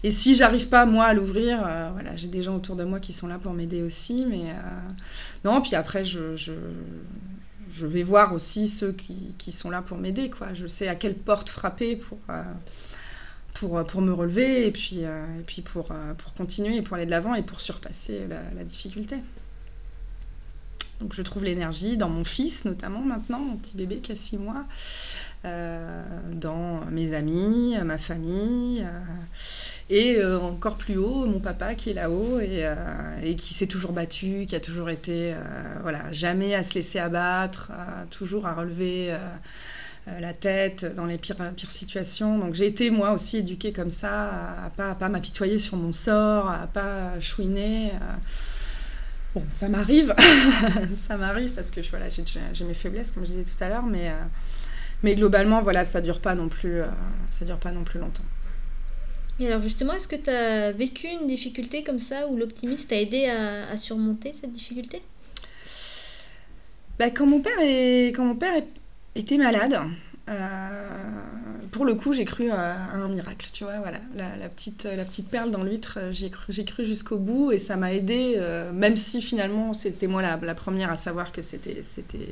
et 0.04 0.12
si 0.12 0.36
j'arrive 0.36 0.68
pas, 0.68 0.86
moi, 0.86 1.06
à 1.06 1.14
l'ouvrir, 1.14 1.60
voilà, 1.94 2.16
j'ai 2.16 2.28
des 2.28 2.44
gens 2.44 2.56
autour 2.56 2.76
de 2.76 2.84
moi 2.84 3.00
qui 3.00 3.14
sont 3.14 3.28
là 3.28 3.40
pour 3.40 3.54
m'aider 3.54 3.82
aussi. 3.82 4.26
Mais 4.30 4.54
non, 5.46 5.62
puis 5.62 5.76
après, 5.76 6.04
je, 6.04 6.52
vais 7.86 8.04
voir 8.04 8.34
aussi 8.34 8.68
ceux 8.68 8.94
qui, 9.38 9.52
sont 9.52 9.70
là 9.70 9.82
pour 9.82 9.98
m'aider. 9.98 10.30
Je 10.54 10.68
sais 10.68 10.88
à 10.88 10.96
quelle 10.96 11.16
porte 11.16 11.50
frapper 11.50 11.96
pour 11.96 12.20
pour, 13.54 13.84
pour 13.86 14.02
me 14.02 14.14
relever 14.14 14.68
et 14.68 14.72
puis, 14.72 15.04
euh, 15.04 15.26
et 15.40 15.44
puis 15.44 15.62
pour, 15.62 15.92
euh, 15.92 16.14
pour 16.16 16.34
continuer 16.34 16.78
et 16.78 16.82
pour 16.82 16.96
aller 16.96 17.06
de 17.06 17.12
l'avant 17.12 17.36
et 17.36 17.44
pour 17.44 17.62
surpasser 17.62 18.22
la, 18.28 18.64
difficulté. 18.64 19.18
Donc 21.00 21.14
je 21.14 21.22
trouve 21.22 21.44
l'énergie 21.44 21.98
dans 21.98 22.10
mon 22.10 22.24
fils 22.24 22.66
notamment 22.66 23.02
maintenant, 23.02 23.40
mon 23.40 23.58
petit 23.58 23.76
bébé 23.76 23.98
qui 23.98 24.12
a 24.12 24.16
six 24.16 24.38
mois, 24.38 24.64
euh, 24.64 25.33
dans 25.44 26.86
mes 26.90 27.14
amis, 27.14 27.76
ma 27.84 27.98
famille, 27.98 28.86
et 29.90 30.24
encore 30.24 30.78
plus 30.78 30.98
haut, 30.98 31.26
mon 31.26 31.40
papa 31.40 31.76
qui 31.76 31.90
est 31.90 31.94
là-haut 31.94 32.40
et, 32.40 33.36
qui 33.36 33.54
s'est 33.54 33.68
toujours 33.68 33.92
battu, 33.92 34.46
qui 34.48 34.56
a 34.56 34.60
toujours 34.60 34.90
été, 34.90 35.34
voilà, 35.82 36.12
jamais 36.12 36.56
à 36.56 36.64
se 36.64 36.76
laisser 36.76 37.00
abattre, 37.00 37.72
toujours 38.10 38.46
à 38.48 38.54
relever 38.54 39.14
euh, 40.10 40.20
la 40.20 40.34
tête 40.34 40.96
dans 40.96 41.06
les 41.06 41.18
pires, 41.18 41.38
situations. 41.70 42.38
Donc 42.38 42.56
j'ai 42.56 42.68
été 42.68 42.90
moi 42.90 43.14
aussi 43.14 43.38
éduquée 43.38 43.72
comme 43.72 43.92
ça, 43.92 44.66
à 44.66 44.70
pas, 44.70 44.96
pas 44.96 45.08
m'apitoyer 45.08 45.60
sur 45.60 45.78
mon 45.78 45.94
sort, 45.94 46.50
à 46.50 46.68
pas 46.68 47.20
chouiner. 47.22 47.92
Euh. 47.92 48.16
Bon, 49.34 49.44
ça 49.50 49.70
m'arrive, 49.70 50.14
ça 50.94 51.16
m'arrive 51.18 51.52
parce 51.52 51.72
que 51.72 51.82
j'ai 51.82 52.66
mes 52.66 52.74
faiblesses, 52.74 53.12
comme 53.12 53.26
je 53.26 53.32
disais 53.32 53.44
tout 53.44 53.64
à 53.64 53.70
l'heure, 53.70 53.86
mais, 53.86 54.10
euh, 54.10 54.16
mais 55.04 55.16
globalement, 55.16 55.62
voilà, 55.62 55.86
ça 55.86 56.02
dure 56.02 56.20
pas 56.20 56.36
non 56.36 56.50
plus, 56.50 56.82
ça 57.30 57.46
dure 57.46 57.58
pas 57.58 57.72
non 57.72 57.84
plus 57.84 58.00
longtemps. 58.00 58.24
Et 59.40 59.48
alors 59.48 59.62
justement, 59.62 59.94
est-ce 59.94 60.08
que 60.08 60.16
tu 60.16 60.30
as 60.30 60.72
vécu 60.72 61.08
une 61.08 61.28
difficulté 61.28 61.84
comme 61.84 62.00
ça 62.00 62.28
où 62.28 62.38
l'optimiste 62.38 62.90
t'a 62.90 62.96
aidé 62.96 63.26
à, 63.26 63.76
surmonter 63.78 64.34
cette 64.34 64.52
difficulté? 64.52 65.02
Bah, 67.00 67.10
quand 67.10 67.26
mon 67.26 67.42
père 67.42 67.60
est, 67.60 68.08
quand 68.10 68.26
mon 68.26 68.36
père 68.36 68.56
est 68.56 68.68
était 69.16 69.38
malade. 69.38 69.80
Euh, 70.30 70.88
pour 71.72 71.86
le 71.86 71.96
coup, 71.96 72.14
j'ai 72.14 72.26
cru 72.26 72.50
à, 72.50 72.76
un 72.94 73.08
miracle, 73.10 73.50
tu 73.52 73.64
vois, 73.64 73.80
voilà, 73.80 74.00
la, 74.16 74.48
petite, 74.50 74.86
la 74.86 75.04
petite 75.04 75.28
perle 75.28 75.52
dans 75.52 75.64
l'huître, 75.64 76.00
j'ai 76.12 76.30
cru, 76.30 76.54
j'ai 76.54 76.66
cru 76.66 76.86
jusqu'au 76.86 77.18
bout 77.18 77.52
et 77.52 77.60
ça 77.60 77.76
m'a 77.76 77.94
aidé, 77.94 78.36
euh, 78.38 78.72
même 78.72 78.96
si 78.96 79.22
finalement 79.22 79.74
c'était 79.74 80.08
moi 80.08 80.22
la, 80.22 80.38
la, 80.38 80.56
première 80.56 80.92
à 80.92 80.96
savoir 80.96 81.32
que 81.32 81.42
c'était, 81.42 81.82
c'était, 81.84 82.30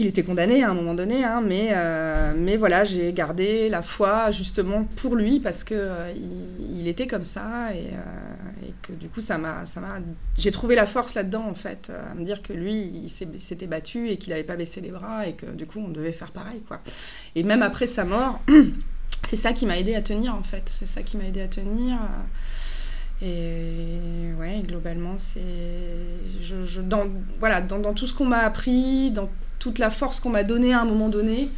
qu'il 0.00 0.06
était 0.06 0.22
condamné 0.22 0.62
à 0.62 0.70
un 0.70 0.72
moment 0.72 0.94
donné, 0.94 1.24
hein, 1.24 1.42
mais, 1.46 1.72
euh, 1.72 2.32
mais 2.34 2.56
voilà, 2.56 2.84
j'ai 2.84 3.12
gardé 3.12 3.68
la 3.68 3.82
foi 3.82 4.30
justement 4.30 4.84
pour 4.96 5.14
lui 5.14 5.40
parce 5.40 5.62
que 5.62 5.74
euh, 5.76 6.10
il, 6.74 6.88
était 6.88 7.06
comme 7.06 7.24
ça 7.24 7.74
et, 7.74 7.88
euh, 7.88 8.66
et, 8.66 8.72
que 8.80 8.94
du 8.94 9.10
coup 9.10 9.20
ça 9.20 9.36
m'a, 9.36 9.66
ça 9.66 9.82
m'a, 9.82 9.98
j'ai 10.38 10.52
trouvé 10.52 10.74
la 10.74 10.86
force 10.86 11.12
là-dedans 11.12 11.44
en 11.46 11.52
fait, 11.52 11.92
à 12.10 12.14
me 12.14 12.24
dire 12.24 12.40
que 12.40 12.54
lui 12.54 12.90
il 13.04 13.10
s'était 13.10 13.66
battu 13.66 14.08
et 14.08 14.16
qu'il 14.16 14.30
n'avait 14.30 14.42
pas 14.42 14.56
baissé 14.56 14.80
les 14.80 14.88
bras 14.88 15.26
et 15.26 15.34
que 15.34 15.44
du 15.44 15.66
coup 15.66 15.80
on 15.80 15.90
devait 15.90 16.12
faire 16.12 16.30
pareil 16.30 16.62
quoi. 16.66 16.80
Et 17.34 17.42
même 17.42 17.60
après 17.60 17.86
sa 17.86 18.06
mort, 18.06 18.40
c'est 19.24 19.36
ça 19.36 19.52
qui 19.52 19.66
m'a 19.66 19.78
aidé 19.78 19.94
à 19.94 20.00
tenir 20.00 20.34
en 20.34 20.42
fait, 20.42 20.62
c'est 20.64 20.86
ça 20.86 21.02
qui 21.02 21.18
m'a 21.18 21.24
aidé 21.24 21.42
à 21.42 21.48
tenir. 21.48 21.98
Et 23.22 24.32
ouais, 24.38 24.62
globalement, 24.66 25.16
c'est. 25.18 25.42
Je, 26.40 26.64
je, 26.64 26.80
dans, 26.80 27.04
voilà, 27.38 27.60
dans, 27.60 27.78
dans 27.78 27.92
tout 27.92 28.06
ce 28.06 28.14
qu'on 28.14 28.24
m'a 28.24 28.38
appris, 28.38 29.10
dans 29.10 29.28
toute 29.60 29.78
la 29.78 29.90
force 29.90 30.18
qu'on 30.18 30.30
m'a 30.30 30.42
donnée 30.42 30.72
à 30.72 30.80
un 30.80 30.84
moment 30.84 31.08
donné, 31.08 31.50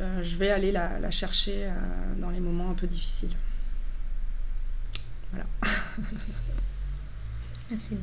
je 0.00 0.36
vais 0.36 0.50
aller 0.50 0.72
la, 0.72 1.10
chercher 1.12 1.68
dans 2.18 2.30
les 2.30 2.40
moments 2.40 2.70
un 2.70 2.74
peu 2.74 2.88
difficiles. 2.88 3.36
Voilà. 5.30 5.46
C'est 7.78 7.96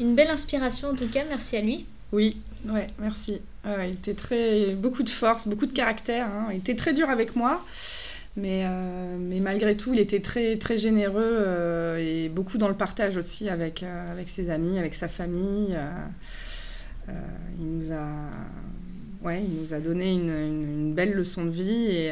une, 0.00 0.14
belle 0.14 0.30
inspiration 0.30 0.90
en 0.90 0.94
tout 0.94 1.08
cas, 1.08 1.24
merci 1.28 1.56
à 1.56 1.60
lui. 1.60 1.86
Oui, 2.12 2.36
ouais, 2.66 2.86
merci. 3.00 3.40
il 3.64 3.94
était 3.94 4.14
très 4.14 4.74
beaucoup 4.74 5.02
de 5.02 5.10
force, 5.10 5.48
beaucoup 5.48 5.66
de 5.66 5.72
caractère. 5.72 6.26
Hein. 6.26 6.48
Il 6.52 6.58
était 6.58 6.76
très 6.76 6.92
dur 6.92 7.10
avec 7.10 7.34
moi, 7.36 7.64
mais, 8.36 8.64
euh, 8.64 9.16
mais 9.18 9.40
malgré 9.40 9.76
tout, 9.76 9.94
il 9.94 10.00
était 10.00 10.20
très 10.20 10.56
très 10.56 10.76
généreux 10.78 11.22
euh, 11.22 11.96
et 11.98 12.28
beaucoup 12.28 12.58
dans 12.58 12.68
le 12.68 12.74
partage 12.74 13.16
aussi 13.16 13.48
avec 13.48 13.82
euh, 13.82 14.12
avec 14.12 14.28
ses 14.28 14.50
amis, 14.50 14.78
avec 14.78 14.94
sa 14.94 15.08
famille. 15.08 15.76
il 17.08 17.66
nous 17.66 17.92
a 17.92 18.08
ouais, 19.24 19.42
il 19.42 19.60
nous 19.60 19.74
a 19.74 19.78
donné 19.78 20.12
une, 20.12 20.94
belle 20.94 21.12
leçon 21.12 21.44
de 21.44 21.50
vie 21.50 21.86
et, 21.86 22.08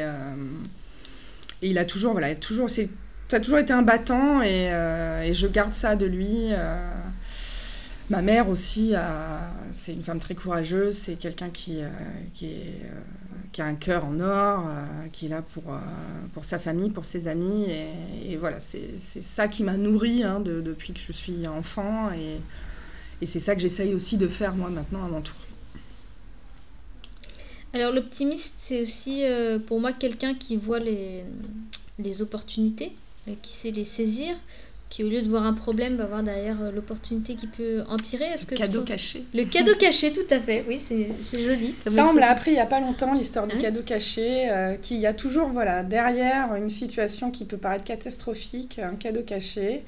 et, 1.61 1.69
il 1.69 1.77
a 1.77 1.85
toujours 1.85 2.11
voilà, 2.11 2.35
toujours 2.35 2.69
toujours 3.29 3.57
été 3.57 3.73
un 3.73 3.81
battant 3.81 4.41
et, 4.41 4.65
et, 5.25 5.33
je 5.33 5.47
garde 5.47 5.73
ça 5.73 5.95
de 5.95 6.05
lui. 6.05 6.51
Ma 8.09 8.21
mère 8.21 8.49
aussi, 8.49 8.93
c'est 9.71 9.93
une 9.93 10.03
femme 10.03 10.19
très 10.19 10.35
courageuse, 10.35 10.95
c'est 10.95 11.15
quelqu'un 11.15 11.49
qui, 11.49 11.81
euh, 11.81 11.89
euh, 12.43 13.61
a 13.61 13.63
un 13.63 13.75
cœur 13.75 14.05
en 14.05 14.19
or, 14.19 14.67
euh, 14.67 14.85
qui 15.11 15.25
est 15.27 15.29
là 15.29 15.41
pour, 15.41 15.63
pour 16.33 16.45
sa 16.45 16.59
famille, 16.59 16.89
pour 16.89 17.05
ses 17.05 17.27
amis. 17.27 17.67
Et, 18.25 18.37
voilà, 18.37 18.59
c'est 18.59 18.99
ça 18.99 19.47
qui 19.47 19.63
m'a 19.63 19.77
nourrie 19.77 20.23
hein, 20.23 20.41
depuis 20.41 20.93
que 20.93 20.99
je 20.99 21.11
suis 21.11 21.47
enfant. 21.47 22.11
Et, 22.11 22.39
et 23.21 23.25
c'est 23.25 23.39
ça 23.39 23.55
que 23.55 23.61
j'essaye 23.61 23.93
aussi 23.93 24.17
de 24.17 24.27
faire 24.27 24.55
moi 24.55 24.69
maintenant 24.69 25.05
à 25.05 25.07
mon 25.07 25.21
tour. 25.21 25.35
Alors 27.73 27.91
l'optimiste, 27.91 28.53
c'est 28.59 28.81
aussi 28.81 29.23
pour 29.67 29.79
moi 29.79 29.93
quelqu'un 29.93 30.35
qui 30.35 30.57
voit 30.57 30.79
les, 30.79 31.23
les 31.99 32.21
opportunités, 32.21 32.91
qui 33.41 33.51
sait 33.51 33.71
les 33.71 33.85
saisir 33.85 34.35
qui 34.93 35.03
au 35.03 35.09
lieu 35.09 35.23
de 35.23 35.27
voir 35.27 35.43
un 35.43 35.53
problème 35.53 35.95
va 35.95 36.05
voir 36.05 36.21
derrière 36.21 36.61
euh, 36.61 36.71
l'opportunité 36.71 37.33
qui 37.33 37.47
peut 37.47 37.83
en 37.89 37.97
tirer. 37.97 38.25
Est-ce 38.25 38.45
que 38.45 38.53
cadeau 38.53 38.83
caché. 38.83 39.23
Le 39.33 39.45
cadeau 39.45 39.73
caché, 39.73 40.13
tout 40.13 40.21
à 40.29 40.39
fait. 40.39 40.63
Oui, 40.67 40.79
c'est 40.79 41.43
joli. 41.43 41.73
Ça, 41.87 42.05
on 42.07 42.13
me 42.13 42.19
l'a 42.19 42.29
appris 42.29 42.51
il 42.51 42.53
n'y 42.53 42.59
a 42.59 42.67
pas 42.67 42.79
longtemps, 42.79 43.15
l'histoire 43.15 43.47
du 43.47 43.55
hein 43.55 43.59
cadeau 43.59 43.81
caché, 43.81 44.51
euh, 44.51 44.75
qu'il 44.75 44.97
y 44.97 45.07
a 45.07 45.15
toujours 45.15 45.47
voilà, 45.47 45.83
derrière 45.83 46.53
une 46.53 46.69
situation 46.69 47.31
qui 47.31 47.45
peut 47.45 47.57
paraître 47.57 47.85
catastrophique, 47.85 48.77
un 48.77 48.93
cadeau 48.93 49.23
caché. 49.23 49.83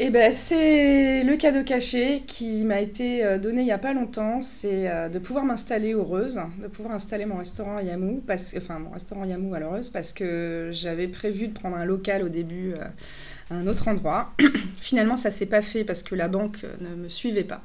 Eh 0.00 0.10
ben 0.10 0.32
c'est 0.32 1.22
le 1.22 1.36
cadeau 1.36 1.62
caché 1.62 2.24
qui 2.26 2.64
m'a 2.64 2.80
été 2.80 3.24
euh, 3.24 3.38
donné 3.38 3.62
il 3.62 3.66
n'y 3.66 3.72
a 3.72 3.78
pas 3.78 3.92
longtemps, 3.92 4.42
c'est 4.42 4.90
de 5.10 5.18
pouvoir 5.20 5.44
m'installer 5.44 5.92
heureuse, 5.92 6.40
de 6.60 6.66
pouvoir 6.66 6.94
installer 6.94 7.26
mon 7.26 7.36
restaurant 7.36 7.78
Yamou, 7.78 8.22
parce, 8.26 8.56
enfin 8.56 8.80
mon 8.80 8.90
restaurant 8.90 9.24
Yamou 9.24 9.54
à 9.54 9.60
l'heureuse, 9.60 9.90
parce 9.90 10.12
que 10.12 10.70
j'avais 10.72 11.06
prévu 11.06 11.48
de 11.48 11.52
prendre 11.52 11.76
un 11.76 11.84
local 11.84 12.24
au 12.24 12.28
début 12.28 12.74
un 13.50 13.66
autre 13.66 13.88
endroit. 13.88 14.32
Finalement, 14.80 15.16
ça 15.16 15.30
s'est 15.30 15.46
pas 15.46 15.62
fait 15.62 15.84
parce 15.84 16.02
que 16.02 16.14
la 16.14 16.28
banque 16.28 16.64
ne 16.80 16.94
me 16.94 17.08
suivait 17.08 17.44
pas, 17.44 17.62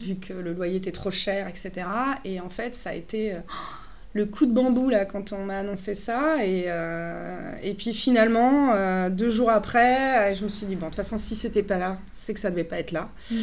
vu 0.00 0.16
que 0.16 0.32
le 0.32 0.52
loyer 0.52 0.76
était 0.76 0.92
trop 0.92 1.10
cher, 1.10 1.48
etc. 1.48 1.86
Et 2.24 2.40
en 2.40 2.50
fait, 2.50 2.74
ça 2.74 2.90
a 2.90 2.94
été 2.94 3.34
euh, 3.34 3.38
le 4.12 4.26
coup 4.26 4.46
de 4.46 4.52
bambou 4.52 4.88
là 4.88 5.04
quand 5.04 5.32
on 5.32 5.44
m'a 5.44 5.58
annoncé 5.58 5.94
ça. 5.94 6.44
Et, 6.44 6.64
euh, 6.68 7.52
et 7.62 7.74
puis 7.74 7.92
finalement, 7.92 8.72
euh, 8.74 9.10
deux 9.10 9.30
jours 9.30 9.50
après, 9.50 10.34
je 10.34 10.44
me 10.44 10.48
suis 10.48 10.66
dit, 10.66 10.76
bon, 10.76 10.86
de 10.86 10.90
toute 10.90 10.96
façon, 10.96 11.18
si 11.18 11.36
c'était 11.36 11.62
pas 11.62 11.78
là, 11.78 11.98
c'est 12.12 12.34
que 12.34 12.40
ça 12.40 12.50
devait 12.50 12.64
pas 12.64 12.78
être 12.78 12.92
là. 12.92 13.08
Mm. 13.30 13.36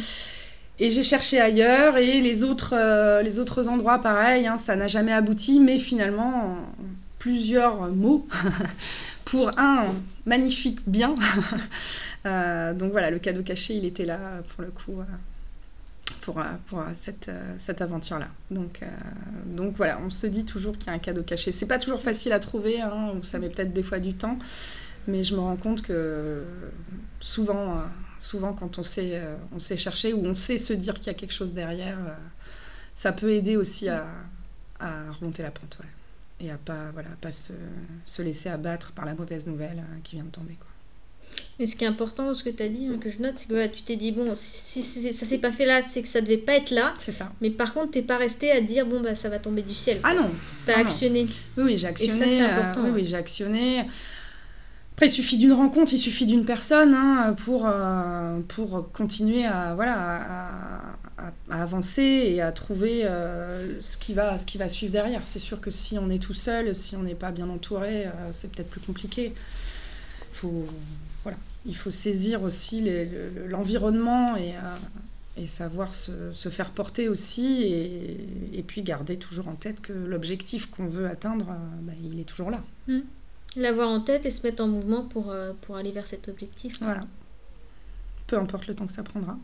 Et 0.80 0.90
j'ai 0.90 1.04
cherché 1.04 1.40
ailleurs 1.40 1.96
et 1.98 2.20
les 2.20 2.42
autres, 2.42 2.74
les 3.22 3.38
autres 3.38 3.68
endroits, 3.68 4.00
pareil, 4.00 4.48
hein, 4.48 4.56
ça 4.56 4.74
n'a 4.74 4.88
jamais 4.88 5.12
abouti, 5.12 5.60
mais 5.60 5.78
finalement, 5.78 6.56
plusieurs 7.20 7.88
mots 7.92 8.26
pour 9.24 9.56
un 9.56 9.94
magnifique 10.26 10.80
bien. 10.86 11.14
Euh, 12.26 12.72
donc 12.72 12.90
voilà, 12.90 13.10
le 13.10 13.18
cadeau 13.18 13.42
caché, 13.42 13.74
il 13.74 13.84
était 13.84 14.06
là 14.06 14.18
pour 14.48 14.64
le 14.64 14.70
coup. 14.70 14.94
Euh, 16.10 16.14
pour, 16.20 16.38
euh, 16.38 16.44
pour 16.66 16.82
cette, 16.94 17.30
cette 17.58 17.82
aventure-là. 17.82 18.28
Donc, 18.50 18.80
donc 19.46 19.74
voilà, 19.76 20.00
on 20.04 20.10
se 20.10 20.26
dit 20.26 20.44
toujours 20.44 20.78
qu'il 20.78 20.86
y 20.86 20.90
a 20.90 20.92
un 20.92 20.98
cadeau 20.98 21.22
caché. 21.22 21.52
C'est 21.52 21.66
pas 21.66 21.78
toujours 21.78 22.00
facile 22.00 22.32
à 22.32 22.40
trouver, 22.40 22.80
hein, 22.80 23.14
ça 23.22 23.38
met 23.38 23.48
peut-être 23.48 23.72
des 23.72 23.82
fois 23.82 24.00
du 24.00 24.14
temps, 24.14 24.38
mais 25.06 25.22
je 25.24 25.34
me 25.34 25.40
rends 25.40 25.56
compte 25.56 25.82
que 25.82 26.44
souvent, 27.20 27.82
souvent 28.20 28.54
quand 28.54 28.78
on 28.78 28.82
sait, 28.82 29.20
on 29.54 29.60
sait 29.60 29.76
chercher 29.76 30.14
ou 30.14 30.24
on 30.24 30.34
sait 30.34 30.58
se 30.58 30.72
dire 30.72 30.94
qu'il 30.94 31.08
y 31.08 31.10
a 31.10 31.14
quelque 31.14 31.34
chose 31.34 31.52
derrière, 31.52 31.98
ça 32.94 33.12
peut 33.12 33.30
aider 33.30 33.56
aussi 33.56 33.88
à, 33.88 34.06
à 34.80 35.12
remonter 35.12 35.42
la 35.42 35.50
pente. 35.50 35.78
Ouais 35.80 35.88
et 36.40 36.50
à 36.50 36.58
pas 36.58 36.90
voilà 36.92 37.10
pas 37.20 37.32
se, 37.32 37.52
se, 38.06 38.22
laisser 38.22 38.48
abattre 38.48 38.92
par 38.92 39.04
la 39.04 39.14
mauvaise 39.14 39.46
nouvelle 39.46 39.78
euh, 39.78 40.00
qui 40.02 40.16
vient 40.16 40.24
de 40.24 40.30
tomber. 40.30 40.56
Mais 41.58 41.66
ce 41.66 41.76
qui 41.76 41.84
est 41.84 41.88
important 41.88 42.26
dans 42.26 42.34
ce 42.34 42.42
que 42.42 42.50
tu 42.50 42.62
as 42.62 42.68
dit, 42.68 42.88
hein, 42.88 42.98
que 43.00 43.10
je 43.10 43.18
note, 43.18 43.34
c'est 43.36 43.48
que 43.48 43.66
tu 43.68 43.82
t'es 43.82 43.96
dit, 43.96 44.12
bon, 44.12 44.32
si, 44.34 44.82
si, 44.82 45.12
ça 45.12 45.26
s'est 45.26 45.38
pas 45.38 45.52
fait 45.52 45.66
là, 45.66 45.82
c'est 45.82 46.02
que 46.02 46.08
ça 46.08 46.20
devait 46.20 46.36
pas 46.36 46.54
être 46.54 46.70
là. 46.70 46.94
C'est 47.00 47.12
ça. 47.12 47.32
Mais 47.40 47.50
par 47.50 47.72
contre, 47.72 47.92
t'es 47.92 48.02
pas 48.02 48.16
resté 48.18 48.50
à 48.50 48.60
dire, 48.60 48.86
bon, 48.86 49.00
bah 49.00 49.14
ça 49.14 49.28
va 49.28 49.38
tomber 49.38 49.62
du 49.62 49.74
ciel. 49.74 50.00
Ah 50.02 50.14
non 50.14 50.30
Tu 50.66 50.72
as 50.72 50.78
actionné. 50.78 51.26
Oui, 51.56 51.64
oui, 51.64 51.78
j'ai 51.78 51.86
actionné. 51.86 52.12
Et 52.12 52.18
ça, 52.18 52.24
c'est 52.28 52.40
important. 52.40 52.82
oui, 52.84 52.90
oui 52.94 53.06
j'ai 53.06 53.16
actionné. 53.16 53.84
Après, 54.94 55.06
il 55.06 55.10
suffit 55.10 55.38
d'une 55.38 55.52
rencontre, 55.52 55.92
il 55.92 55.98
suffit 55.98 56.24
d'une 56.24 56.44
personne 56.44 56.94
hein, 56.94 57.34
pour, 57.44 57.66
euh, 57.66 58.38
pour 58.46 58.92
continuer 58.92 59.44
à, 59.44 59.74
voilà, 59.74 60.94
à, 61.18 61.60
avancer 61.62 62.02
et 62.02 62.40
à 62.40 62.52
trouver 62.52 63.04
euh, 63.04 63.80
ce, 63.82 63.96
qui 63.96 64.14
va, 64.14 64.38
ce 64.38 64.46
qui 64.46 64.56
va 64.56 64.68
suivre 64.68 64.92
derrière. 64.92 65.22
C'est 65.24 65.40
sûr 65.40 65.60
que 65.60 65.72
si 65.72 65.98
on 65.98 66.10
est 66.10 66.20
tout 66.20 66.32
seul, 66.32 66.76
si 66.76 66.94
on 66.94 67.02
n'est 67.02 67.16
pas 67.16 67.32
bien 67.32 67.48
entouré, 67.48 68.06
euh, 68.06 68.10
c'est 68.30 68.52
peut-être 68.52 68.70
plus 68.70 68.80
compliqué. 68.80 69.34
Faut, 70.32 70.68
voilà, 70.68 71.13
il 71.66 71.76
faut 71.76 71.90
saisir 71.90 72.42
aussi 72.42 72.88
l'environnement 73.48 74.36
et, 74.36 74.54
et 75.36 75.46
savoir 75.46 75.94
se, 75.94 76.32
se, 76.32 76.48
faire 76.48 76.70
porter 76.70 77.08
aussi 77.08 77.62
et, 77.62 78.58
et, 78.58 78.62
puis 78.62 78.82
garder 78.82 79.16
toujours 79.16 79.48
en 79.48 79.54
tête 79.54 79.80
que 79.80 79.92
l'objectif 79.92 80.70
qu'on 80.70 80.86
veut 80.86 81.06
atteindre, 81.06 81.46
bah, 81.82 81.92
il 82.02 82.20
est 82.20 82.24
toujours 82.24 82.50
là. 82.50 82.62
Mmh 82.88 83.00
l'avoir 83.56 83.88
en 83.88 84.00
tête 84.00 84.26
et 84.26 84.30
se 84.30 84.42
mettre 84.46 84.62
en 84.62 84.68
mouvement 84.68 85.02
pour, 85.02 85.30
euh, 85.30 85.52
pour 85.62 85.76
aller 85.76 85.92
vers 85.92 86.06
cet 86.06 86.28
objectif. 86.28 86.80
Voilà. 86.80 87.06
Peu 88.26 88.38
importe 88.38 88.66
le 88.66 88.74
temps 88.74 88.86
que 88.86 88.92
ça 88.92 89.02
prendra. 89.02 89.38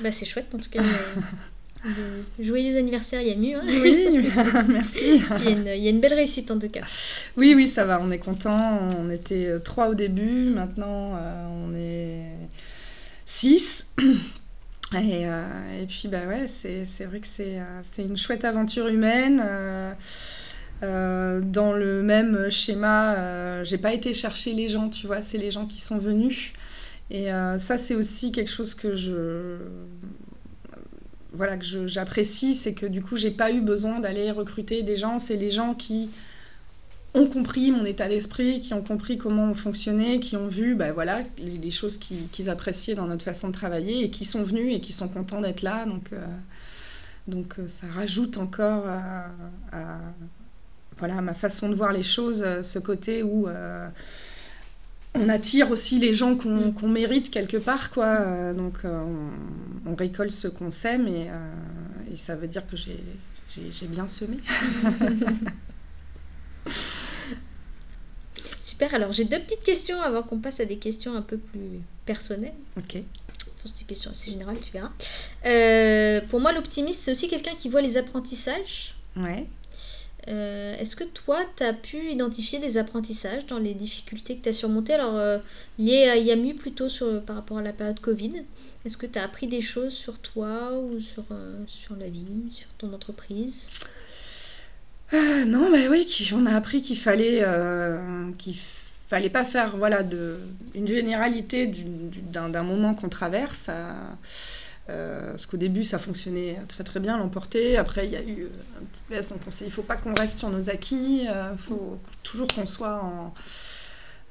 bah, 0.00 0.12
c'est 0.12 0.26
chouette 0.26 0.54
en 0.54 0.58
tout 0.58 0.70
cas. 0.70 0.82
joyeux 2.40 2.76
anniversaire 2.76 3.20
Yamu. 3.20 3.54
Hein 3.54 3.62
oui, 3.66 4.28
merci. 4.68 5.22
il, 5.44 5.62
y 5.64 5.86
a 5.86 5.90
une, 5.90 6.00
belle 6.00 6.14
réussite 6.14 6.50
en 6.50 6.58
tout 6.58 6.68
cas. 6.68 6.84
Oui, 7.36 7.54
oui, 7.54 7.68
ça 7.68 7.84
va, 7.84 8.00
on 8.00 8.10
est 8.10 8.18
content. 8.18 8.80
On 8.98 9.10
était 9.10 9.46
euh, 9.46 9.58
trois 9.58 9.88
au 9.88 9.94
début, 9.94 10.50
maintenant 10.50 11.16
euh, 11.16 11.46
on 11.66 11.74
est 11.74 12.22
six. 13.26 13.90
Et, 14.94 15.24
et, 15.24 15.86
puis, 15.86 16.08
bah 16.08 16.22
ouais, 16.26 16.46
c'est 16.48 17.04
vrai 17.04 17.20
que 17.20 17.26
c'est 17.26 17.60
une 17.98 18.16
chouette 18.16 18.46
aventure 18.46 18.88
humaine. 18.88 19.96
Euh, 20.82 21.40
dans 21.40 21.72
le 21.72 22.02
même 22.02 22.50
schéma, 22.50 23.14
euh, 23.14 23.64
j'ai 23.64 23.78
pas 23.78 23.92
été 23.92 24.14
chercher 24.14 24.52
les 24.52 24.68
gens, 24.68 24.88
tu 24.88 25.06
vois, 25.06 25.22
c'est 25.22 25.38
les 25.38 25.50
gens 25.50 25.66
qui 25.66 25.80
sont 25.80 25.98
venus. 25.98 26.52
Et 27.10 27.32
euh, 27.32 27.58
ça, 27.58 27.78
c'est 27.78 27.94
aussi 27.94 28.32
quelque 28.32 28.50
chose 28.50 28.74
que 28.74 28.94
je 28.94 29.56
voilà 31.32 31.56
que 31.56 31.86
j'apprécie, 31.86 32.54
c'est 32.54 32.74
que 32.74 32.86
du 32.86 33.02
coup, 33.02 33.16
j'ai 33.16 33.30
pas 33.30 33.52
eu 33.52 33.60
besoin 33.60 34.00
d'aller 34.00 34.30
recruter 34.30 34.82
des 34.82 34.96
gens. 34.96 35.18
C'est 35.18 35.36
les 35.36 35.50
gens 35.50 35.74
qui 35.74 36.10
ont 37.14 37.26
compris 37.26 37.70
mon 37.70 37.84
état 37.84 38.08
d'esprit, 38.08 38.60
qui 38.60 38.74
ont 38.74 38.82
compris 38.82 39.18
comment 39.18 39.50
on 39.50 39.54
fonctionnait, 39.54 40.20
qui 40.20 40.36
ont 40.36 40.46
vu 40.46 40.74
bah, 40.74 40.92
voilà, 40.92 41.22
les, 41.38 41.70
choses 41.70 41.98
qu'ils 41.98 42.50
appréciaient 42.50 42.94
dans 42.94 43.06
notre 43.06 43.24
façon 43.24 43.48
de 43.48 43.52
travailler 43.52 44.04
et 44.04 44.10
qui 44.10 44.24
sont 44.24 44.42
venus 44.42 44.74
et 44.74 44.80
qui 44.80 44.92
sont 44.92 45.08
contents 45.08 45.40
d'être 45.40 45.62
là. 45.62 45.84
Donc, 45.86 46.10
donc 47.26 47.56
ça 47.66 47.86
rajoute 47.94 48.36
encore 48.36 48.86
à, 48.86 49.30
voilà 50.98 51.20
ma 51.20 51.34
façon 51.34 51.68
de 51.68 51.74
voir 51.74 51.92
les 51.92 52.02
choses, 52.02 52.42
euh, 52.44 52.62
ce 52.62 52.78
côté 52.78 53.22
où 53.22 53.48
euh, 53.48 53.88
on 55.14 55.28
attire 55.28 55.70
aussi 55.70 55.98
les 55.98 56.14
gens 56.14 56.36
qu'on 56.36 56.70
mm. 56.70 56.92
mérite 56.92 57.30
quelque 57.30 57.56
part, 57.56 57.90
quoi. 57.90 58.06
Euh, 58.06 58.54
donc 58.54 58.78
on, 58.84 59.94
récolte 59.94 60.32
ce 60.32 60.48
qu'on 60.48 60.70
sème 60.70 61.08
et, 61.08 61.28
et, 62.12 62.16
ça 62.16 62.36
veut 62.36 62.46
dire 62.46 62.62
que 62.70 62.76
j'ai 62.76 63.00
bien 63.86 64.06
semé. 64.06 64.36
Super, 68.60 68.94
alors 68.94 69.12
j'ai 69.12 69.24
deux 69.24 69.40
petites 69.40 69.64
questions 69.64 70.00
avant 70.02 70.22
qu'on 70.22 70.38
passe 70.38 70.60
à 70.60 70.66
des 70.66 70.76
questions 70.76 71.16
un 71.16 71.22
peu 71.22 71.38
plus 71.38 71.80
personnelles. 72.06 72.54
Ok. 72.76 72.98
C'est 73.64 73.78
des 73.80 73.86
questions 73.86 74.12
assez 74.12 74.30
générales, 74.30 74.58
tu 74.60 74.70
verras. 74.72 74.92
pour 76.28 76.38
moi, 76.40 76.52
l'optimiste, 76.52 77.02
c'est 77.02 77.10
aussi 77.10 77.28
quelqu'un 77.28 77.54
qui 77.54 77.68
voit 77.68 77.80
les 77.80 77.96
apprentissages. 77.96 78.94
Ouais. 79.16 79.48
Euh, 80.28 80.76
est-ce 80.78 80.94
que 80.94 81.04
toi, 81.04 81.40
tu 81.56 81.62
as 81.64 81.72
pu 81.72 82.10
identifier 82.10 82.58
des 82.58 82.76
apprentissages 82.76 83.46
dans 83.46 83.58
les 83.58 83.74
difficultés 83.74 84.36
que 84.36 84.42
tu 84.42 84.48
as 84.50 84.52
surmontées? 84.52 84.94
Alors, 84.94 85.16
euh, 85.16 85.38
liées 85.78 86.08
à 86.08 86.16
Yamu 86.16 86.54
plutôt 86.54 86.88
sur, 86.88 87.22
par 87.22 87.36
rapport 87.36 87.58
à 87.58 87.62
la 87.62 87.72
période 87.72 88.00
Covid. 88.00 88.42
Est-ce 88.84 88.96
que 88.96 89.06
tu 89.06 89.18
as 89.18 89.24
appris 89.24 89.46
des 89.46 89.62
choses 89.62 89.92
sur 89.92 90.18
toi 90.18 90.78
ou 90.78 91.00
sur, 91.00 91.24
euh, 91.30 91.64
la 91.98 92.08
vie, 92.08 92.26
sur 92.50 92.68
ton 92.78 92.92
entreprise? 92.92 93.68
Non, 95.46 95.70
mais 95.70 95.88
oui, 95.88 96.06
on 96.34 96.44
a 96.44 96.54
appris 96.54 96.82
qu'il 96.82 96.98
fallait, 96.98 97.42
qu'il 98.36 98.56
fallait 99.08 99.30
pas 99.30 99.46
faire 99.46 99.78
voilà, 99.78 100.04
une 100.74 100.86
généralité 100.86 101.72
d'un 102.30 102.62
moment 102.62 102.92
qu'on 102.94 103.08
traverse. 103.08 103.70
Euh, 104.90 105.30
parce 105.30 105.46
qu'au 105.46 105.58
début, 105.58 105.84
ça 105.84 105.98
fonctionnait 105.98 106.58
très 106.66 106.82
très 106.82 107.00
bien, 107.00 107.18
l'emporter. 107.18 107.76
Après, 107.76 108.06
il 108.06 108.12
y 108.12 108.16
a 108.16 108.22
eu 108.22 108.48
un 108.80 108.84
petit 108.84 109.02
baisse. 109.10 109.28
Donc, 109.28 109.40
on 109.46 109.50
s'est 109.50 109.58
dit, 109.58 109.64
il 109.64 109.68
ne 109.68 109.72
faut 109.72 109.82
pas 109.82 109.96
qu'on 109.96 110.14
reste 110.14 110.38
sur 110.38 110.48
nos 110.48 110.70
acquis. 110.70 111.22
Il 111.22 111.28
euh, 111.28 111.56
faut 111.56 111.98
toujours 112.22 112.48
qu'on 112.48 112.64
soit 112.64 113.02
en, 113.02 113.34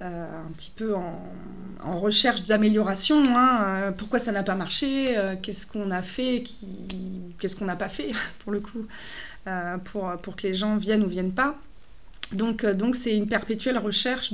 euh, 0.01 0.45
un 0.47 0.51
petit 0.53 0.71
peu 0.75 0.95
en, 0.95 1.99
recherche 1.99 2.45
d'amélioration. 2.45 3.23
Hein. 3.37 3.93
pourquoi 3.97 4.19
ça 4.19 4.31
n'a 4.31 4.43
pas 4.43 4.55
marché? 4.55 5.15
Qu'est-ce 5.41 5.67
qu'on 5.67 5.91
a 5.91 6.01
fait 6.01 6.43
Qu'est-ce 7.39 7.55
qu'on 7.55 7.65
n'a 7.65 7.75
pas 7.75 7.89
fait, 7.89 8.11
pour 8.39 8.51
le 8.51 8.59
coup, 8.59 8.87
pour, 9.85 10.35
que 10.35 10.43
les 10.43 10.53
gens 10.53 10.77
viennent 10.77 11.03
ou 11.03 11.07
viennent 11.07 11.33
pas 11.33 11.55
donc, 12.33 12.65
c'est 12.93 13.15
une 13.15 13.27
perpétuelle 13.27 13.77
recherche 13.77 14.33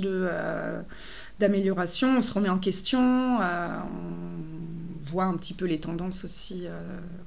d'amélioration. 1.39 2.17
On 2.17 2.21
se 2.23 2.33
remet 2.33 2.49
en 2.49 2.57
question. 2.57 3.37
on 3.37 4.82
voit 5.13 5.25
un 5.25 5.38
petit 5.38 5.53
peu 5.53 5.65
les 5.65 5.79
tendances 5.79 6.25
aussi, 6.25 6.63
euh, 6.65 6.79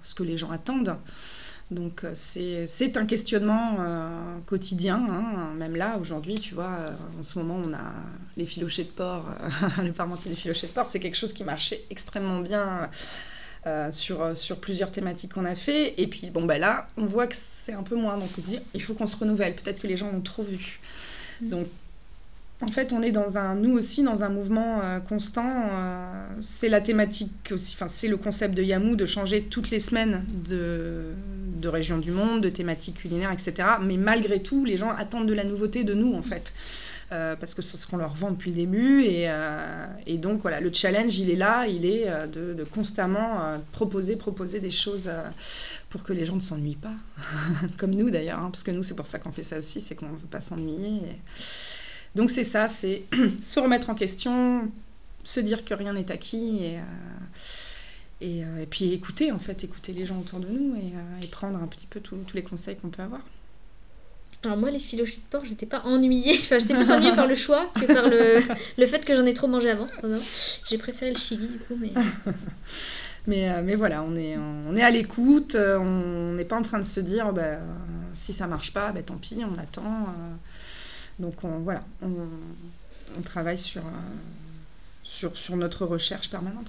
ce 0.03 0.15
que 0.15 0.23
les 0.23 0.37
gens 0.37 0.51
attendent. 0.51 0.97
Donc 1.71 2.05
euh, 2.05 2.13
c'est 2.15 2.97
un 2.97 3.07
questionnement 3.07 3.79
euh, 3.81 4.39
quotidien, 4.47 5.05
hein. 5.11 5.55
même 5.57 5.75
là 5.75 5.99
aujourd'hui, 6.01 6.37
tu 6.37 6.55
vois, 6.55 6.79
en 7.19 7.25
ce 7.25 7.39
moment 7.39 7.61
on 7.65 7.73
a 7.73 7.93
les 8.37 8.47
filochés 8.47 8.85
de 8.85 8.91
porc, 8.91 9.25
le 9.83 9.93
parmentier 9.93 10.31
des 10.31 10.37
filochés 10.37 10.69
de 10.69 10.73
porc, 10.73 10.89
c'est 10.89 11.01
quelque 11.01 11.17
chose 11.17 11.33
qui 11.33 11.43
marchait 11.43 11.81
extrêmement 11.91 12.41
bien 12.41 12.91
sur, 13.91 14.37
sur 14.37 14.61
plusieurs 14.61 14.93
thématiques 14.93 15.33
qu'on 15.35 15.45
a 15.45 15.57
fait. 15.57 16.01
Et 16.01 16.07
puis 16.07 16.31
bon 16.31 16.45
ben 16.45 16.61
là, 16.61 16.89
on 16.97 17.07
voit 17.07 17.27
que 17.27 17.35
c'est 17.37 17.73
un 17.73 17.83
peu 17.83 17.97
moins, 17.97 18.17
donc 18.17 18.29
on 18.39 18.41
se 18.41 18.47
dit 18.47 18.61
il 18.75 18.83
faut 18.83 18.95
qu'on 18.95 19.09
se 19.09 19.17
renouvelle, 19.17 19.57
peut-être 19.57 19.81
que 19.81 19.89
les 19.89 19.97
gens 19.97 20.09
ont 20.09 20.21
trop 20.21 20.45
vu. 20.45 20.79
Mmh. 21.41 21.49
Donc 21.49 21.67
en 22.63 22.69
fait, 22.69 22.93
on 22.93 23.03
est 23.03 23.13
dans 23.13 23.37
un, 23.37 23.55
nous 23.55 23.77
aussi, 23.77 24.03
dans 24.03 24.25
un 24.25 24.31
mouvement 24.31 24.81
euh, 24.83 24.99
constant. 24.99 25.45
Euh, 25.47 26.27
c'est 26.41 26.71
la 26.71 26.81
thématique 26.81 27.51
aussi, 27.51 27.77
c'est 27.89 28.09
le 28.09 28.17
concept 28.17 28.55
de 28.55 28.63
Yamou 28.63 28.97
de 28.97 29.05
changer 29.05 29.43
toutes 29.43 29.71
les 29.71 29.81
semaines 29.81 30.25
de, 30.49 31.13
de 31.61 31.69
région 31.69 31.99
du 31.99 32.13
monde, 32.13 32.41
de 32.41 32.49
thématiques 32.49 32.97
culinaires, 32.97 33.31
etc. 33.31 33.69
Mais 33.83 33.99
malgré 33.99 34.41
tout, 34.41 34.65
les 34.65 34.79
gens 34.79 34.91
attendent 34.91 35.29
de 35.29 35.35
la 35.35 35.45
nouveauté 35.45 35.85
de 35.85 35.93
nous, 35.93 36.15
en 36.15 36.23
fait. 36.23 36.55
Euh, 37.13 37.37
parce 37.37 37.55
que 37.55 37.63
c'est 37.63 37.77
ce 37.77 37.87
qu'on 37.87 37.99
leur 37.99 38.15
vend 38.15 38.31
depuis 38.31 38.51
le 38.51 38.57
début. 38.57 39.03
Et, 39.03 39.31
et, 40.07 40.17
donc, 40.17 40.41
voilà, 40.41 40.61
le 40.61 40.73
challenge, 40.73 41.19
il 41.19 41.29
est 41.29 41.37
là, 41.37 41.67
il 41.67 41.85
est 41.85 42.11
de, 42.33 42.65
constamment 42.65 43.61
proposer, 43.73 44.17
proposer 44.17 44.61
des 44.61 44.71
choses 44.71 45.11
pour 45.91 46.03
que 46.03 46.15
les 46.15 46.25
gens 46.25 46.37
ne 46.37 46.41
s'ennuient 46.41 46.75
pas. 46.75 46.95
Comme 47.77 47.91
nous, 47.95 48.09
d'ailleurs, 48.09 48.39
hein, 48.39 48.49
parce 48.51 48.63
que 48.63 48.71
nous, 48.71 48.83
c'est 48.83 48.97
pour 48.97 49.07
ça 49.07 49.19
qu'on 49.19 49.31
fait 49.31 49.45
ça 49.45 49.59
aussi, 49.59 49.83
c'est 49.83 49.95
qu'on 49.95 50.09
ne 50.09 50.17
veut 50.17 50.27
pas 50.29 50.41
s'ennuyer. 50.41 51.03
Donc 52.17 52.31
c'est 52.31 52.45
ça, 52.45 52.67
c'est 52.67 53.03
se 53.43 53.61
remettre 53.61 53.91
en 53.91 53.95
question, 53.95 54.71
se 55.23 55.39
dire 55.39 55.67
que 55.67 55.75
rien 55.75 55.93
n'est 55.93 56.11
acquis 56.11 56.65
et, 56.65 56.79
euh, 56.79 56.81
euh, 58.23 58.63
et, 58.63 58.67
puis 58.67 58.95
écouter 58.95 59.33
en 59.33 59.39
fait, 59.39 59.63
écouter 59.65 59.93
les 59.93 60.07
gens 60.07 60.19
autour 60.19 60.41
de 60.41 60.49
nous 60.49 60.75
et, 60.77 60.95
euh, 60.95 61.27
prendre 61.31 61.63
un 61.63 61.67
petit 61.67 61.87
peu 61.87 62.01
tous 62.01 62.17
les 62.33 62.43
conseils 62.43 62.77
qu'on 62.77 62.89
peut 62.89 63.03
avoir. 63.03 63.21
Alors 64.43 64.57
moi 64.57 64.71
les 64.71 64.79
filochis 64.79 65.19
de 65.19 65.25
porc, 65.31 65.45
j'étais 65.45 65.67
pas 65.67 65.83
ennuyée, 65.85 66.35
enfin, 66.41 66.59
j'étais 66.59 66.73
plus 66.73 66.91
ennuyée 66.91 67.15
par 67.15 67.27
le 67.27 67.35
choix 67.35 67.71
que 67.75 67.85
par 67.85 68.09
le, 68.09 68.41
le 68.79 68.87
fait 68.87 69.05
que 69.05 69.15
j'en 69.15 69.27
ai 69.27 69.35
trop 69.35 69.47
mangé 69.47 69.71
avant. 69.71 69.89
J'ai 70.71 70.79
préféré 70.79 71.13
le 71.13 71.19
chili 71.19 71.49
du 71.49 71.59
coup, 71.59 71.77
mais... 71.79 71.93
mais, 73.27 73.63
mais 73.63 73.75
voilà, 73.75 74.03
on 74.03 74.17
est, 74.17 74.39
on 74.39 74.75
est 74.75 74.83
à 74.83 74.91
l'écoute, 74.91 75.55
on 75.55 76.33
n'est 76.33 76.47
pas 76.47 76.57
en 76.57 76.63
train 76.63 76.79
de 76.79 76.85
se 76.87 77.01
dire 77.01 77.35
bah, 77.35 77.59
si 78.15 78.33
ça 78.33 78.47
marche 78.47 78.73
pas, 78.73 78.91
bah, 78.93 79.03
tant 79.03 79.19
pis, 79.19 79.37
on 79.45 79.61
attend. 79.61 80.15
Donc 81.19 81.35
voilà, 81.43 81.83
on, 82.03 83.23
travaille 83.23 83.59
sur, 83.59 83.81
euh, 83.81 83.91
sur, 85.03 85.37
sur, 85.37 85.57
notre 85.57 85.87
recherche 85.87 86.31
permanente. 86.31 86.67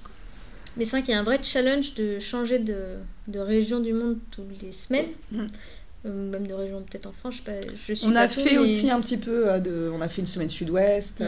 Mais 0.76 0.84
c'est 0.84 0.92
vrai 0.92 1.02
qu'il 1.02 1.12
y 1.12 1.16
a 1.16 1.20
un 1.20 1.24
vrai 1.24 1.40
challenge 1.42 1.94
de 1.94 2.18
changer 2.18 2.58
de, 2.58 2.96
de 3.26 3.38
région 3.38 3.80
du 3.80 3.92
monde 3.92 4.18
toutes 4.30 4.62
les 4.62 4.72
semaines. 4.72 5.08
Mm. 5.32 5.46
Euh, 6.06 6.30
même 6.30 6.46
de 6.46 6.54
région 6.54 6.82
peut-être 6.82 7.06
en 7.06 7.12
France, 7.12 7.34
je, 7.34 7.38
sais 7.38 7.60
pas, 7.60 7.68
je 7.88 7.92
suis 7.92 8.06
On 8.06 8.14
a 8.14 8.28
fait 8.28 8.56
aussi 8.56 8.88
un 8.88 9.00
petit 9.00 9.16
peu 9.16 9.48
euh, 9.48 9.58
de... 9.58 9.90
On 9.92 10.00
a 10.00 10.08
fait 10.08 10.22
une 10.22 10.28
semaine 10.28 10.48
sud-ouest. 10.48 11.20
Mm. 11.20 11.26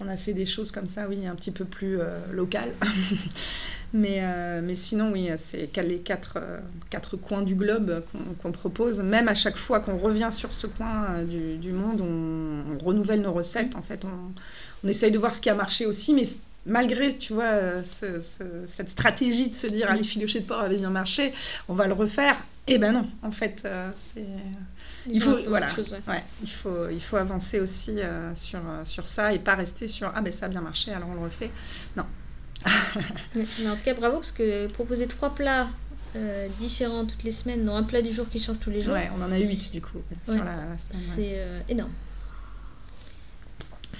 On 0.00 0.08
a 0.08 0.16
fait 0.16 0.32
des 0.32 0.46
choses 0.46 0.70
comme 0.70 0.88
ça, 0.88 1.06
oui, 1.08 1.26
un 1.26 1.34
petit 1.34 1.50
peu 1.50 1.64
plus 1.64 1.98
locales. 2.32 2.72
Mais, 3.94 4.18
euh, 4.22 4.60
mais 4.60 4.74
sinon, 4.74 5.12
oui, 5.12 5.30
c'est 5.36 5.70
les 5.76 5.98
quatre, 5.98 6.38
euh, 6.42 6.58
quatre 6.90 7.16
coins 7.16 7.42
du 7.42 7.54
globe 7.54 8.02
qu'on 8.42 8.50
propose. 8.50 9.00
Même 9.00 9.28
à 9.28 9.34
chaque 9.34 9.56
fois 9.56 9.78
qu'on 9.78 9.96
revient 9.96 10.30
sur 10.32 10.52
ce 10.52 10.66
coin 10.66 11.06
euh, 11.10 11.24
du, 11.24 11.58
du, 11.58 11.70
monde, 11.70 12.00
on, 12.00 12.84
renouvelle 12.84 13.22
nos 13.22 13.32
recettes. 13.32 13.76
En 13.76 13.82
fait, 13.82 14.04
on, 14.04 14.32
on, 14.82 14.88
essaye 14.88 15.12
de 15.12 15.18
voir 15.18 15.32
ce 15.32 15.40
qui 15.40 15.48
a 15.48 15.54
marché 15.54 15.86
aussi, 15.86 16.12
mais 16.12 16.24
malgré, 16.66 17.16
tu 17.16 17.34
vois, 17.34 17.84
cette 17.84 18.90
stratégie 18.90 19.50
de 19.50 19.54
se 19.54 19.68
dire, 19.68 19.86
ah, 19.88 19.94
les 19.94 20.02
filochés 20.02 20.40
de 20.40 20.46
porc 20.46 20.62
avaient 20.62 20.78
bien 20.78 20.90
marché, 20.90 21.32
on 21.68 21.74
va 21.74 21.86
le 21.86 21.94
refaire. 21.94 22.42
Eh 22.66 22.78
ben 22.78 22.92
non, 22.92 23.06
en 23.22 23.30
fait, 23.30 23.64
c'est... 23.94 24.26
Il 25.10 25.22
faut, 25.22 25.36
voilà, 25.46 25.66
ouais. 26.08 26.24
il, 26.42 26.50
faut, 26.50 26.88
il 26.90 27.02
faut 27.02 27.16
avancer 27.16 27.60
aussi 27.60 27.98
sur, 28.34 28.60
sur 28.84 29.06
ça 29.06 29.34
et 29.34 29.38
pas 29.38 29.54
rester 29.54 29.86
sur, 29.86 30.10
ah 30.14 30.22
ben 30.22 30.32
ça 30.32 30.46
a 30.46 30.48
bien 30.48 30.62
marché, 30.62 30.92
alors 30.92 31.10
on 31.10 31.14
le 31.14 31.20
refait. 31.20 31.50
Non, 31.96 32.04
mais 33.34 33.68
en 33.68 33.76
tout 33.76 33.84
cas, 33.84 33.94
bravo, 33.94 34.16
parce 34.18 34.32
que 34.32 34.68
proposer 34.68 35.06
trois 35.06 35.34
plats 35.34 35.68
euh, 36.16 36.48
différents 36.60 37.04
toutes 37.04 37.24
les 37.24 37.32
semaines, 37.32 37.64
dans 37.64 37.76
un 37.76 37.82
plat 37.82 38.02
du 38.02 38.12
jour 38.12 38.28
qui 38.28 38.38
change 38.38 38.58
tous 38.60 38.70
les 38.70 38.80
jours. 38.80 38.94
Ouais, 38.94 39.10
on 39.16 39.22
en 39.22 39.30
a 39.30 39.38
huit 39.38 39.72
du 39.72 39.80
coup 39.80 39.98
sur 40.24 40.44
la, 40.44 40.56
C'est 40.78 41.32
euh, 41.34 41.60
énorme. 41.68 41.92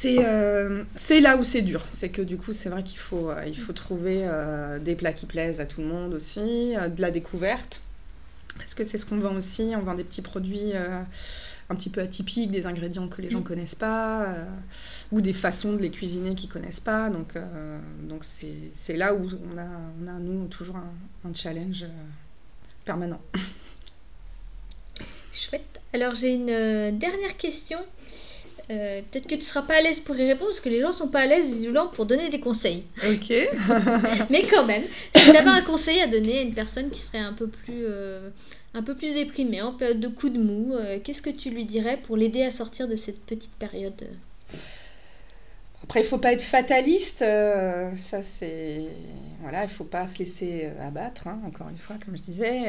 Euh, 0.06 0.84
c'est 0.96 1.20
là 1.20 1.36
où 1.36 1.44
c'est 1.44 1.62
dur. 1.62 1.82
C'est 1.88 2.08
que 2.08 2.20
du 2.20 2.36
coup, 2.36 2.52
c'est 2.52 2.68
vrai 2.68 2.82
qu'il 2.82 2.98
faut, 2.98 3.30
il 3.46 3.58
faut 3.58 3.72
trouver 3.72 4.28
des 4.80 4.94
plats 4.96 5.12
qui 5.12 5.26
plaisent 5.26 5.60
à 5.60 5.66
tout 5.66 5.80
le 5.80 5.86
monde 5.86 6.14
aussi, 6.14 6.74
de 6.74 7.00
la 7.00 7.10
découverte. 7.10 7.80
Parce 8.58 8.74
que 8.74 8.84
c'est 8.84 8.98
ce 8.98 9.06
qu'on 9.06 9.18
vend 9.18 9.34
aussi. 9.34 9.72
On 9.76 9.80
vend 9.80 9.94
des 9.94 10.04
petits 10.04 10.22
produits 10.22 10.72
un 11.70 11.74
petit 11.74 11.90
peu 11.90 12.00
atypiques, 12.00 12.50
des 12.50 12.66
ingrédients 12.66 13.08
que 13.08 13.22
les 13.22 13.30
gens 13.30 13.38
ne 13.38 13.42
mm. 13.42 13.46
connaissent 13.46 13.74
pas, 13.74 14.24
euh, 14.24 14.44
ou 15.12 15.20
des 15.20 15.32
façons 15.32 15.72
de 15.72 15.78
les 15.78 15.90
cuisiner 15.90 16.34
qu'ils 16.34 16.48
ne 16.48 16.52
connaissent 16.52 16.80
pas. 16.80 17.10
Donc 17.10 17.36
euh, 17.36 17.78
donc 18.02 18.24
c'est 18.24 18.96
là 18.96 19.14
où 19.14 19.28
on 19.52 19.58
a, 19.58 19.66
on 20.02 20.08
a, 20.08 20.18
nous, 20.18 20.46
toujours 20.48 20.76
un, 20.76 21.34
challenge 21.34 21.84
euh, 21.84 21.88
permanent. 22.84 23.20
Chouette. 25.32 25.80
Alors 25.92 26.14
j'ai 26.14 26.34
une 26.34 26.98
dernière 26.98 27.36
question. 27.36 27.78
Peut-être 28.68 29.26
que 29.26 29.34
tu 29.34 29.36
ne 29.36 29.42
seras 29.42 29.62
pas 29.62 29.74
à 29.74 29.80
l'aise 29.80 30.00
pour 30.00 30.16
y 30.16 30.26
répondre 30.26 30.50
parce 30.50 30.60
que 30.60 30.68
les 30.68 30.80
gens 30.80 30.92
sont 30.92 31.08
pas 31.08 31.20
à 31.20 31.26
l'aise 31.26 31.46
visiblement 31.46 31.88
pour 31.88 32.06
donner 32.06 32.30
des 32.30 32.40
conseils. 32.40 32.84
Ok. 33.06 33.30
Mais 34.30 34.46
quand 34.50 34.64
même, 34.64 34.84
si 35.14 35.30
tu 35.30 35.36
avais 35.36 35.50
un 35.50 35.62
conseil 35.62 36.00
à 36.00 36.06
donner 36.06 36.38
à 36.38 36.42
une 36.42 36.54
personne 36.54 36.90
qui 36.90 37.00
serait 37.00 37.18
un 37.18 37.34
peu 37.34 37.46
plus 37.46 37.86
un 38.74 38.82
peu 38.82 38.94
plus 38.94 39.14
déprimé, 39.14 39.62
en 39.62 39.72
période 39.72 40.00
de 40.00 40.08
coup 40.08 40.28
de 40.28 40.38
mou, 40.38 40.74
euh, 40.74 40.98
qu'est-ce 41.02 41.22
que 41.22 41.30
tu 41.30 41.50
lui 41.50 41.64
dirais 41.64 41.96
pour 41.96 42.16
l'aider 42.16 42.42
à 42.42 42.50
sortir 42.50 42.88
de 42.88 42.96
cette 42.96 43.24
petite 43.24 43.52
période 43.52 44.04
Après, 45.84 46.00
il 46.00 46.06
faut 46.06 46.18
pas 46.18 46.32
être 46.32 46.42
fataliste, 46.42 47.22
euh, 47.22 47.94
ça 47.96 48.22
c'est... 48.24 48.82
Voilà, 49.40 49.62
il 49.62 49.70
faut 49.70 49.84
pas 49.84 50.08
se 50.08 50.18
laisser 50.18 50.64
euh, 50.64 50.88
abattre, 50.88 51.28
hein, 51.28 51.38
encore 51.46 51.68
une 51.68 51.78
fois, 51.78 51.96
comme 52.04 52.16
je 52.16 52.22
disais. 52.22 52.62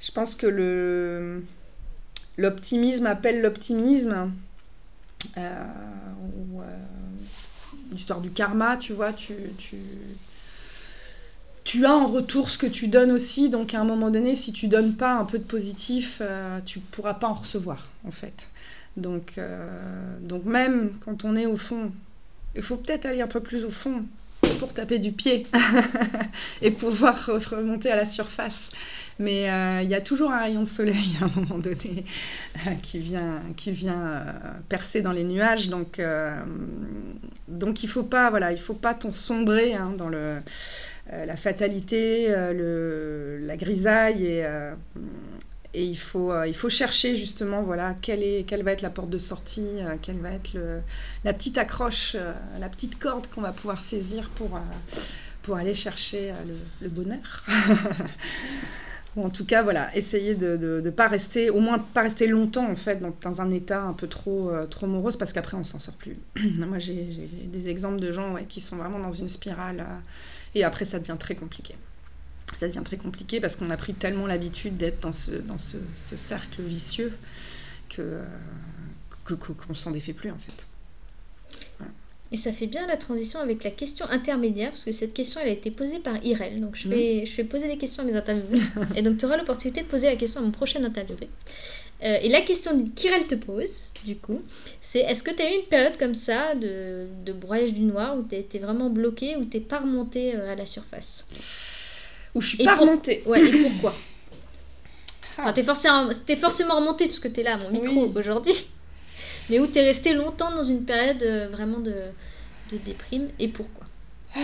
je 0.00 0.10
pense 0.10 0.34
que 0.34 0.48
le... 0.48 1.44
l'optimisme 2.36 3.06
appelle 3.06 3.40
l'optimisme. 3.40 4.32
L'histoire 7.90 8.20
du 8.20 8.30
karma, 8.30 8.76
tu 8.76 8.92
vois, 8.92 9.12
tu, 9.12 9.34
tu 9.58 9.76
tu 11.66 11.84
as 11.84 11.92
en 11.92 12.06
retour 12.06 12.48
ce 12.48 12.58
que 12.58 12.66
tu 12.66 12.86
donnes 12.86 13.10
aussi. 13.10 13.50
Donc 13.50 13.74
à 13.74 13.80
un 13.80 13.84
moment 13.84 14.10
donné, 14.10 14.34
si 14.34 14.52
tu 14.52 14.68
donnes 14.68 14.94
pas 14.94 15.14
un 15.14 15.24
peu 15.24 15.38
de 15.38 15.44
positif, 15.44 16.18
euh, 16.20 16.60
tu 16.64 16.78
pourras 16.78 17.14
pas 17.14 17.28
en 17.28 17.34
recevoir 17.34 17.90
en 18.06 18.12
fait. 18.12 18.48
Donc, 18.96 19.34
euh, 19.36 19.68
donc 20.20 20.44
même 20.44 20.92
quand 21.00 21.24
on 21.24 21.36
est 21.36 21.44
au 21.44 21.56
fond, 21.56 21.90
il 22.54 22.62
faut 22.62 22.76
peut-être 22.76 23.04
aller 23.04 23.20
un 23.20 23.26
peu 23.26 23.40
plus 23.40 23.64
au 23.64 23.70
fond 23.70 24.04
pour 24.58 24.72
taper 24.72 24.98
du 24.98 25.12
pied 25.12 25.46
et 26.62 26.70
pouvoir 26.70 27.26
remonter 27.26 27.90
à 27.90 27.96
la 27.96 28.04
surface. 28.04 28.70
Mais 29.18 29.50
euh, 29.50 29.80
il 29.82 29.88
y 29.88 29.94
a 29.94 30.00
toujours 30.00 30.30
un 30.30 30.40
rayon 30.40 30.60
de 30.60 30.66
soleil 30.66 31.16
à 31.20 31.24
un 31.24 31.40
moment 31.40 31.58
donné 31.58 32.04
qui 32.82 32.98
vient, 32.98 33.42
qui 33.56 33.70
vient 33.70 34.24
percer 34.68 35.00
dans 35.00 35.12
les 35.12 35.24
nuages. 35.24 35.68
Donc, 35.68 36.00
donc 37.48 37.82
il 37.82 37.88
faut 37.88 38.02
pas, 38.02 38.28
voilà, 38.30 38.52
il 38.52 38.60
faut 38.60 38.74
pas 38.74 38.98
sombrer 39.14 39.74
hein, 39.74 39.94
dans 39.96 40.08
le 40.08 40.38
euh, 41.12 41.24
la 41.24 41.36
fatalité, 41.36 42.26
euh, 42.30 42.52
le, 42.52 43.46
la 43.46 43.56
grisaille 43.56 44.26
et, 44.26 44.44
euh, 44.44 44.72
et 45.76 45.84
il 45.84 45.98
faut, 45.98 46.32
il 46.44 46.54
faut 46.54 46.70
chercher 46.70 47.16
justement 47.16 47.62
voilà 47.62 47.94
quelle, 48.00 48.22
est, 48.22 48.44
quelle 48.46 48.62
va 48.62 48.72
être 48.72 48.80
la 48.80 48.88
porte 48.88 49.10
de 49.10 49.18
sortie, 49.18 49.68
quelle 50.00 50.18
va 50.18 50.30
être 50.30 50.56
la 51.22 51.32
petite 51.34 51.58
accroche, 51.58 52.16
la 52.58 52.68
petite 52.70 52.98
corde 52.98 53.26
qu'on 53.26 53.42
va 53.42 53.52
pouvoir 53.52 53.82
saisir 53.82 54.30
pour, 54.36 54.58
pour 55.42 55.56
aller 55.56 55.74
chercher 55.74 56.32
le, 56.80 56.88
bonheur. 56.88 57.44
ou 59.16 59.24
en 59.24 59.30
tout 59.30 59.46
cas, 59.46 59.62
voilà, 59.62 59.94
essayer 59.96 60.34
de 60.34 60.80
ne 60.82 60.90
pas 60.90 61.08
rester, 61.08 61.50
au 61.50 61.60
moins 61.60 61.78
pas 61.78 62.02
rester 62.02 62.26
longtemps 62.26 62.70
en 62.70 62.76
fait, 62.76 63.00
dans, 63.22 63.40
un 63.40 63.50
état 63.50 63.82
un 63.82 63.94
peu 63.94 64.06
trop, 64.06 64.50
euh, 64.50 64.66
trop 64.66 64.86
morose, 64.86 65.16
parce 65.16 65.32
qu'après 65.32 65.56
on 65.56 65.64
s'en 65.64 65.78
sort 65.78 65.94
plus. 65.94 66.16
Moi 66.58 66.78
j'ai 66.78 67.08
des 67.44 67.68
exemples 67.68 68.00
de 68.00 68.12
gens 68.12 68.36
qui 68.48 68.60
sont 68.60 68.76
vraiment 68.76 68.98
dans 68.98 69.12
une 69.12 69.28
spirale, 69.28 69.80
euh, 69.80 69.98
et 70.54 70.64
après 70.64 70.84
ça 70.84 70.98
devient 70.98 71.16
très 71.18 71.34
compliqué. 71.34 71.74
Ça 72.58 72.68
devient 72.68 72.82
très 72.84 72.96
compliqué 72.96 73.40
parce 73.40 73.56
qu'on 73.56 73.70
a 73.70 73.76
pris 73.76 73.94
tellement 73.94 74.26
l'habitude 74.26 74.76
d'être 74.76 75.00
dans, 75.00 75.12
ce, 75.12 75.32
dans 75.32 75.58
ce, 75.58 75.76
cercle 76.16 76.62
vicieux 76.62 77.12
que 77.88 78.20
qu'on 79.24 79.54
ne 79.70 79.74
s'en 79.74 79.90
défait 79.90 80.12
plus 80.12 80.30
en 80.30 80.38
fait. 80.38 80.66
Et 82.32 82.36
ça 82.36 82.52
fait 82.52 82.66
bien 82.66 82.86
la 82.86 82.96
transition 82.96 83.38
avec 83.38 83.62
la 83.62 83.70
question 83.70 84.04
intermédiaire, 84.10 84.70
parce 84.70 84.84
que 84.84 84.92
cette 84.92 85.14
question, 85.14 85.40
elle 85.40 85.48
a 85.48 85.52
été 85.52 85.70
posée 85.70 86.00
par 86.00 86.24
Irel. 86.24 86.60
Donc, 86.60 86.74
je 86.74 86.88
vais, 86.88 87.24
je 87.24 87.36
vais 87.36 87.44
poser 87.44 87.68
des 87.68 87.78
questions 87.78 88.02
à 88.02 88.06
mes 88.06 88.16
interviewés. 88.16 88.62
et 88.96 89.02
donc, 89.02 89.18
tu 89.18 89.26
auras 89.26 89.36
l'opportunité 89.36 89.82
de 89.82 89.86
poser 89.86 90.08
la 90.08 90.16
question 90.16 90.40
à 90.40 90.44
mon 90.44 90.50
prochain 90.50 90.82
interviewé. 90.82 91.28
Euh, 92.02 92.18
et 92.20 92.28
la 92.28 92.40
question 92.40 92.84
qu'Irel 92.96 93.26
te 93.26 93.36
pose, 93.36 93.92
du 94.04 94.16
coup, 94.16 94.42
c'est 94.82 95.00
est-ce 95.00 95.22
que 95.22 95.30
tu 95.30 95.40
as 95.40 95.50
eu 95.50 95.54
une 95.54 95.66
période 95.66 95.96
comme 95.98 96.14
ça 96.14 96.54
de, 96.54 97.06
de 97.24 97.32
broyage 97.32 97.72
du 97.72 97.80
noir 97.80 98.18
où 98.18 98.24
tu 98.28 98.34
été 98.34 98.58
vraiment 98.58 98.90
bloqué, 98.90 99.36
où 99.36 99.44
tu 99.44 99.60
pas 99.60 99.78
remonté 99.78 100.34
euh, 100.34 100.52
à 100.52 100.56
la 100.56 100.66
surface? 100.66 101.26
Où 102.36 102.40
je 102.40 102.48
suis 102.50 102.64
pas 102.64 102.76
remontée 102.76 103.24
Ouais, 103.26 103.44
et 103.44 103.62
pourquoi 103.62 103.94
ah. 105.38 105.42
Enfin, 105.42 105.52
t'es 105.52 105.64
forcément, 105.64 106.08
forcément 106.40 106.76
remonté 106.76 107.06
puisque 107.06 107.32
tu 107.32 107.40
es 107.40 107.42
là 107.42 107.54
à 107.54 107.56
mon 107.56 107.70
micro 107.72 108.12
aujourd'hui 108.14 108.66
mais 109.50 109.60
où 109.60 109.66
tu 109.66 109.78
es 109.78 109.82
resté 109.82 110.12
longtemps 110.12 110.50
dans 110.50 110.64
une 110.64 110.84
période 110.84 111.22
euh, 111.22 111.48
vraiment 111.48 111.78
de, 111.78 111.94
de 112.72 112.76
déprime 112.78 113.28
et 113.38 113.48
pourquoi? 113.48 113.86
Ah, 114.34 114.40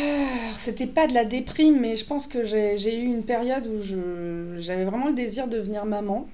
C'était 0.59 0.87
pas 0.87 1.07
de 1.07 1.15
la 1.15 1.25
déprime, 1.25 1.81
mais 1.81 1.97
je 1.97 2.05
pense 2.05 2.27
que 2.27 2.45
j'ai 2.45 2.97
eu 2.97 3.05
une 3.05 3.25
période 3.25 3.67
où 3.67 3.83
j'avais 4.61 4.85
vraiment 4.85 5.09
le 5.09 5.15
désir 5.15 5.49
de 5.49 5.59
devenir 5.59 5.85
maman. 5.85 6.29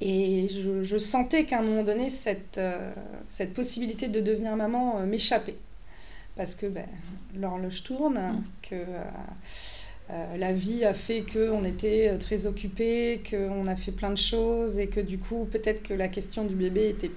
Et 0.00 0.48
je, 0.48 0.84
je 0.84 0.98
sentais 0.98 1.44
qu'à 1.44 1.58
un 1.58 1.62
moment 1.62 1.82
donné, 1.82 2.08
cette, 2.08 2.58
euh, 2.58 2.92
cette 3.28 3.52
possibilité 3.52 4.06
de 4.06 4.20
devenir 4.20 4.54
maman 4.54 4.98
euh, 4.98 5.06
m'échappait. 5.06 5.56
Parce 6.36 6.54
que 6.54 6.66
ben, 6.66 6.86
l'horloge 7.36 7.82
tourne, 7.82 8.14
mmh. 8.14 8.44
que 8.62 8.76
la 10.10 10.52
vie 10.52 10.84
a 10.84 10.94
fait 10.94 11.22
qu'on 11.30 11.64
était 11.64 12.16
très 12.18 12.46
occupés, 12.46 13.22
qu'on 13.28 13.66
a 13.66 13.76
fait 13.76 13.92
plein 13.92 14.10
de 14.10 14.16
choses 14.16 14.78
et 14.78 14.86
que 14.86 15.00
du 15.00 15.18
coup, 15.18 15.46
peut-être 15.50 15.82
que 15.82 15.92
la 15.92 16.08
question 16.08 16.44
du 16.44 16.54
bébé 16.54 16.88
était 16.88 17.10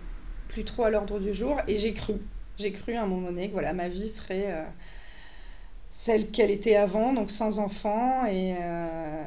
plus 0.51 0.65
trop 0.65 0.83
à 0.83 0.89
l'ordre 0.89 1.19
du 1.19 1.33
jour. 1.33 1.59
Et 1.67 1.77
j'ai 1.77 1.93
cru, 1.93 2.15
j'ai 2.59 2.71
cru 2.71 2.93
à 2.93 3.03
un 3.03 3.07
moment 3.07 3.31
donné 3.31 3.47
que 3.47 3.53
voilà, 3.53 3.73
ma 3.73 3.87
vie 3.87 4.09
serait 4.09 4.51
euh, 4.51 4.63
celle 5.89 6.29
qu'elle 6.29 6.51
était 6.51 6.75
avant, 6.75 7.13
donc 7.13 7.31
sans 7.31 7.59
enfant. 7.59 8.25
Et, 8.25 8.55
euh, 8.59 9.23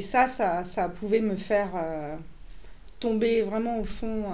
ça, 0.00 0.28
ça, 0.28 0.88
pouvait 0.88 1.20
me 1.20 1.36
faire 1.36 1.70
euh, 1.74 2.16
tomber 3.00 3.42
vraiment 3.42 3.80
au 3.80 3.84
fond 3.84 4.24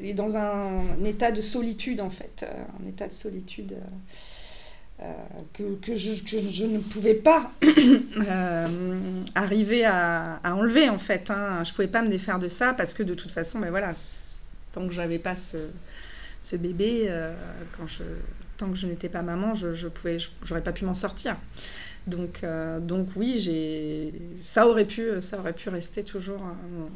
et 0.00 0.14
dans 0.14 0.36
un, 0.36 1.04
état 1.04 1.32
de 1.32 1.40
solitude, 1.40 2.00
en 2.00 2.10
fait. 2.10 2.46
un 2.80 2.88
état 2.88 3.08
de 3.08 3.12
solitude. 3.12 3.76
Que, 5.54 5.74
que, 5.80 5.96
je, 5.96 6.66
ne 6.66 6.78
pouvais 6.78 7.14
pas 7.14 7.50
arriver 9.34 9.84
à, 9.84 10.40
enlever 10.44 10.88
en 10.88 10.98
fait. 10.98 11.30
Hein. 11.30 11.62
Je 11.64 11.72
pouvais 11.72 11.88
pas 11.88 12.02
me 12.02 12.08
défaire 12.08 12.38
de 12.38 12.48
ça 12.48 12.74
parce 12.74 12.94
que 12.94 13.02
de 13.02 13.14
toute 13.14 13.30
façon, 13.30 13.58
ben 13.58 13.70
voilà, 13.70 13.92
tant 14.72 14.86
que 14.86 14.92
j'avais 14.92 15.18
pas 15.18 15.34
ce, 15.34 16.56
bébé, 16.56 17.06
euh, 17.08 17.32
quand 17.76 17.86
je, 17.86 18.02
tant 18.56 18.68
que 18.70 18.76
je 18.76 18.86
n'étais 18.86 19.08
pas 19.08 19.22
maman, 19.22 19.54
je, 19.54 19.74
je 19.74 19.88
pouvais, 19.88 20.18
j'aurais 20.44 20.62
pas 20.62 20.72
pu 20.72 20.84
m'en 20.84 20.94
sortir. 20.94 21.36
Donc, 22.06 22.40
euh, 22.42 22.80
donc 22.80 23.08
oui, 23.16 24.10
ça 24.40 24.66
aurait 24.66 24.84
pu, 24.84 25.20
ça 25.20 25.38
aurait 25.38 25.52
pu 25.52 25.68
rester 25.68 26.02
toujours 26.02 26.40
euh, 26.42 26.86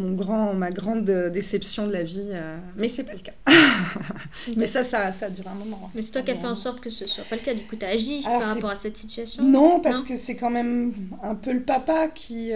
mon, 0.00 0.14
grand, 0.14 0.54
ma 0.54 0.70
grande 0.70 1.04
déception 1.04 1.86
de 1.86 1.92
la 1.92 2.02
vie, 2.02 2.32
mais 2.76 2.88
c'est 2.88 3.04
pas 3.04 3.12
le 3.12 3.20
cas. 3.20 3.32
mais 4.56 4.66
ça, 4.66 4.84
ça, 4.84 5.12
ça 5.12 5.26
a 5.26 5.30
duré 5.30 5.48
un 5.48 5.54
moment. 5.54 5.90
Mais 5.94 6.02
c'est 6.02 6.12
toi 6.12 6.22
qui 6.22 6.30
as 6.30 6.36
fait 6.36 6.46
en 6.46 6.54
sorte 6.54 6.80
que 6.80 6.90
ce 6.90 7.06
soit 7.06 7.24
pas 7.24 7.36
le 7.36 7.42
cas. 7.42 7.54
Du 7.54 7.62
coup, 7.62 7.76
tu 7.76 7.84
as 7.84 7.90
agi 7.90 8.22
par 8.22 8.40
rapport 8.40 8.70
à 8.70 8.76
cette 8.76 8.96
situation. 8.96 9.42
Non, 9.42 9.80
parce 9.80 10.02
que 10.02 10.16
c'est 10.16 10.36
quand 10.36 10.50
même 10.50 10.92
un 11.22 11.34
peu 11.34 11.52
le 11.52 11.62
papa 11.62 12.08
qui, 12.08 12.52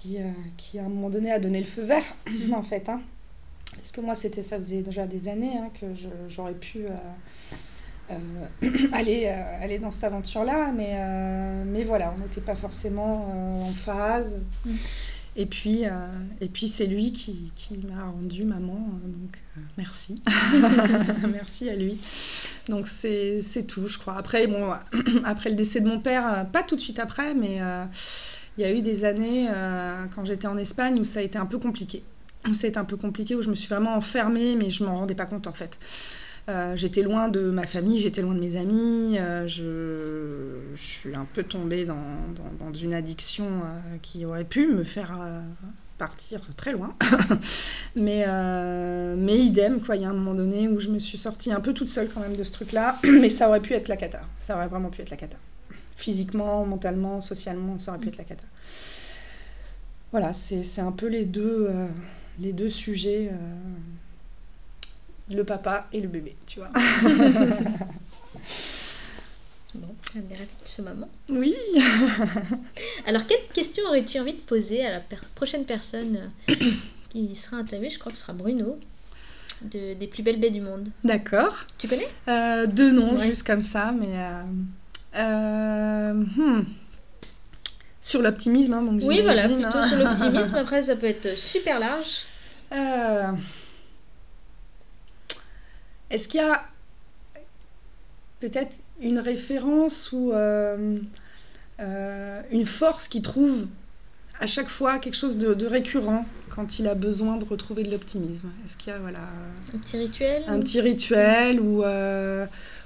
qui, 0.00 0.18
euh, 0.18 0.30
qui 0.56 0.78
à 0.78 0.84
un 0.84 0.88
moment 0.88 1.10
donné 1.10 1.32
a 1.32 1.38
donné 1.38 1.60
le 1.60 1.66
feu 1.66 1.82
vert, 1.82 2.04
en 2.52 2.62
fait. 2.62 2.88
Hein. 2.88 3.00
Parce 3.74 3.92
que 3.92 4.00
moi, 4.00 4.14
c'était 4.14 4.42
ça 4.42 4.58
faisait 4.58 4.82
déjà 4.82 5.06
des 5.06 5.28
années 5.28 5.56
hein, 5.56 5.70
que 5.78 5.86
j'aurais 6.28 6.54
pu 6.54 6.86
euh, 6.86 8.12
euh, 8.12 8.70
aller, 8.92 9.26
aller 9.26 9.78
dans 9.78 9.90
cette 9.90 10.04
aventure-là, 10.04 10.72
mais, 10.72 10.98
mais 11.64 11.84
voilà, 11.84 12.14
on 12.16 12.20
n'était 12.20 12.40
pas 12.40 12.56
forcément 12.56 13.66
en 13.66 13.72
phase. 13.72 14.40
Mm. 15.38 15.40
Et 15.40 15.46
puis, 15.46 15.82
et 16.40 16.48
puis 16.48 16.68
c'est 16.68 16.86
lui 16.86 17.12
qui, 17.12 17.52
qui 17.56 17.78
m'a 17.78 18.10
rendu 18.10 18.44
maman, 18.44 18.90
donc 19.04 19.38
merci. 19.76 20.20
merci 21.32 21.70
à 21.70 21.76
lui. 21.76 21.98
Donc 22.68 22.88
c'est 22.88 23.66
tout, 23.66 23.86
je 23.86 23.98
crois. 23.98 24.16
Après, 24.16 24.46
bon, 24.46 24.72
après 25.24 25.50
le 25.50 25.56
décès 25.56 25.80
de 25.80 25.88
mon 25.88 26.00
père, 26.00 26.46
pas 26.52 26.62
tout 26.62 26.76
de 26.76 26.80
suite 26.80 26.98
après, 26.98 27.34
mais 27.34 27.60
il 28.58 28.62
y 28.62 28.64
a 28.64 28.72
eu 28.72 28.82
des 28.82 29.04
années, 29.04 29.48
euh, 29.48 30.06
quand 30.14 30.24
j'étais 30.24 30.48
en 30.48 30.58
Espagne, 30.58 30.98
où 30.98 31.04
ça 31.04 31.20
a 31.20 31.22
été 31.22 31.38
un 31.38 31.46
peu 31.46 31.58
compliqué. 31.58 32.02
Où 32.48 32.54
ça 32.54 32.66
a 32.66 32.70
été 32.70 32.78
un 32.78 32.84
peu 32.84 32.96
compliqué, 32.96 33.36
où 33.36 33.42
je 33.42 33.48
me 33.48 33.54
suis 33.54 33.68
vraiment 33.68 33.94
enfermée, 33.94 34.56
mais 34.56 34.70
je 34.70 34.82
m'en 34.82 34.98
rendais 34.98 35.14
pas 35.14 35.26
compte 35.26 35.46
en 35.46 35.52
fait. 35.52 35.78
Euh, 36.48 36.76
j'étais 36.76 37.02
loin 37.02 37.28
de 37.28 37.50
ma 37.50 37.66
famille, 37.66 38.00
j'étais 38.00 38.22
loin 38.22 38.34
de 38.34 38.40
mes 38.40 38.56
amis, 38.56 39.18
euh, 39.18 39.46
je, 39.46 40.74
suis 40.80 41.14
un 41.14 41.26
peu 41.34 41.42
tombée 41.42 41.84
dans, 41.84 42.72
une 42.72 42.94
addiction 42.94 43.62
qui 44.00 44.24
aurait 44.24 44.44
pu 44.44 44.66
me 44.66 44.84
faire 44.84 45.18
partir 45.98 46.40
très 46.56 46.72
loin. 46.72 46.94
mais, 47.96 48.24
mais 49.16 49.38
idem, 49.38 49.80
quoi, 49.80 49.96
il 49.96 50.02
y 50.02 50.04
a 50.04 50.10
un 50.10 50.14
moment 50.14 50.34
donné 50.34 50.68
où 50.68 50.80
je 50.80 50.88
me 50.88 50.98
suis 50.98 51.18
sortie 51.18 51.52
un 51.52 51.60
peu 51.60 51.74
toute 51.74 51.88
seule 51.88 52.08
quand 52.08 52.20
même 52.20 52.36
de 52.36 52.44
ce 52.44 52.52
truc-là, 52.52 52.98
mais 53.04 53.28
ça 53.28 53.48
aurait 53.48 53.60
pu 53.60 53.74
être 53.74 53.88
la 53.88 53.96
cata, 53.96 54.20
ça 54.38 54.56
aurait 54.56 54.68
vraiment 54.68 54.90
pu 54.90 55.02
être 55.02 55.10
la 55.10 55.16
cata 55.16 55.36
physiquement, 55.98 56.64
mentalement, 56.64 57.20
socialement, 57.20 57.76
ça 57.76 57.90
aurait 57.90 58.00
pu 58.00 58.08
être 58.08 58.18
la 58.18 58.24
cata. 58.24 58.44
Voilà, 60.12 60.32
c'est 60.32 60.80
un 60.80 60.92
peu 60.92 61.08
les 61.08 61.24
deux, 61.24 61.66
euh, 61.68 61.86
les 62.38 62.52
deux 62.52 62.68
sujets, 62.68 63.30
euh, 63.32 63.36
le 65.30 65.44
papa 65.44 65.86
et 65.92 66.00
le 66.00 66.08
bébé, 66.08 66.36
tu 66.46 66.60
vois. 66.60 66.70
bon, 69.74 69.88
on 70.14 70.18
est 70.18 70.36
ravis 70.36 70.46
de 70.46 70.64
ce 70.64 70.82
moment. 70.82 71.08
Oui. 71.28 71.54
Alors, 73.06 73.26
quelle 73.26 73.46
question 73.52 73.84
aurais-tu 73.86 74.18
envie 74.20 74.34
de 74.34 74.40
poser 74.40 74.84
à 74.84 74.92
la 74.92 75.00
prochaine 75.34 75.64
personne 75.64 76.30
euh, 76.48 76.54
qui 77.10 77.34
sera 77.36 77.56
interviewée 77.58 77.90
Je 77.90 77.98
crois 77.98 78.12
que 78.12 78.18
ce 78.18 78.24
sera 78.24 78.32
Bruno. 78.32 78.78
De, 79.60 79.94
des 79.94 80.06
plus 80.06 80.22
belles 80.22 80.38
baies 80.38 80.50
du 80.50 80.60
monde. 80.60 80.88
D'accord. 81.02 81.64
Tu 81.78 81.88
connais? 81.88 82.06
Deux 82.68 82.92
noms, 82.92 83.20
juste 83.20 83.44
comme 83.44 83.62
ça, 83.62 83.90
mais 83.92 84.06
euh, 85.16 86.12
hmm. 86.12 86.64
Sur 88.00 88.22
l'optimisme, 88.22 88.72
hein, 88.72 88.82
donc 88.82 89.02
Oui, 89.02 89.20
voilà, 89.22 89.48
plutôt 89.48 89.66
hein. 89.66 89.88
sur 89.88 89.98
l'optimisme. 89.98 90.54
Après, 90.58 90.82
ça 90.82 90.96
peut 90.96 91.06
être 91.06 91.36
super 91.36 91.78
large. 91.80 92.22
Euh, 96.10 96.14
est-ce 96.14 96.28
qu'il 96.28 96.40
y 96.40 96.44
a 96.44 96.64
peut-être 98.40 98.72
une 99.00 99.18
référence 99.18 100.10
ou 100.12 100.32
euh, 100.32 100.98
une 102.50 102.66
force 102.66 103.08
qui 103.08 103.22
trouve 103.22 103.66
à 104.40 104.46
chaque 104.46 104.68
fois 104.68 104.98
quelque 104.98 105.16
chose 105.16 105.36
de, 105.36 105.66
récurrent 105.66 106.24
quand 106.50 106.78
il 106.78 106.86
a 106.86 106.94
besoin 106.94 107.36
de 107.36 107.44
retrouver 107.44 107.82
de 107.82 107.90
l'optimisme? 107.90 108.50
Est-ce 108.64 108.76
qu'il 108.76 108.92
y 108.92 108.96
a 108.96 108.98
voilà, 108.98 109.20
un 109.74 109.78
petit 109.78 109.98
rituel 109.98 110.44
Un 110.46 110.60
petit 110.60 110.80
rituel 110.80 111.60
ou 111.60 111.82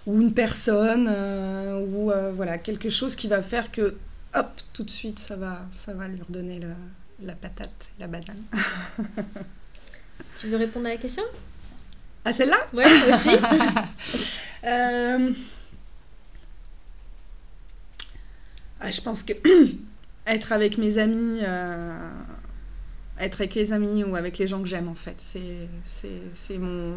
ou 0.07 0.21
une 0.21 0.33
personne 0.33 1.09
euh, 1.09 1.81
ou 1.81 2.11
euh, 2.11 2.33
voilà 2.35 2.59
quelque 2.59 2.91
chose 2.91 3.15
qui 3.15 3.29
va 3.29 3.43
faire 3.43 3.71
que 3.71 3.97
hop 4.35 4.49
tout 4.73 4.83
de 4.83 4.91
suite 4.91 5.19
ça 5.19 5.37
va 5.37 5.61
ça 5.71 5.93
va 5.93 6.09
lui 6.09 6.21
redonner 6.27 6.61
la 7.21 7.35
patate 7.35 7.89
la 8.01 8.07
banane? 8.07 8.43
Tu 10.39 10.49
veux 10.49 10.57
répondre 10.57 10.87
à 10.87 10.91
la 10.91 10.97
question? 10.97 11.23
À 12.25 12.33
celle-là? 12.33 12.59
Oui 12.73 12.85
aussi 13.09 13.31
euh, 14.65 15.31
ah, 18.81 18.91
je 18.91 19.01
pense 19.01 19.23
que 19.23 19.33
être 20.27 20.53
avec 20.53 20.79
mes 20.79 20.99
amis 20.99 21.41
être 23.19 23.41
avec 23.41 23.55
les 23.55 23.73
amis 23.73 24.05
ou 24.05 24.17
avec 24.17 24.39
les 24.39 24.47
gens 24.47 24.61
que 24.61 24.69
j'aime 24.69 24.89
en 24.89 24.95
fait 24.95 25.17
c'est 25.19 26.59
mon 26.59 26.95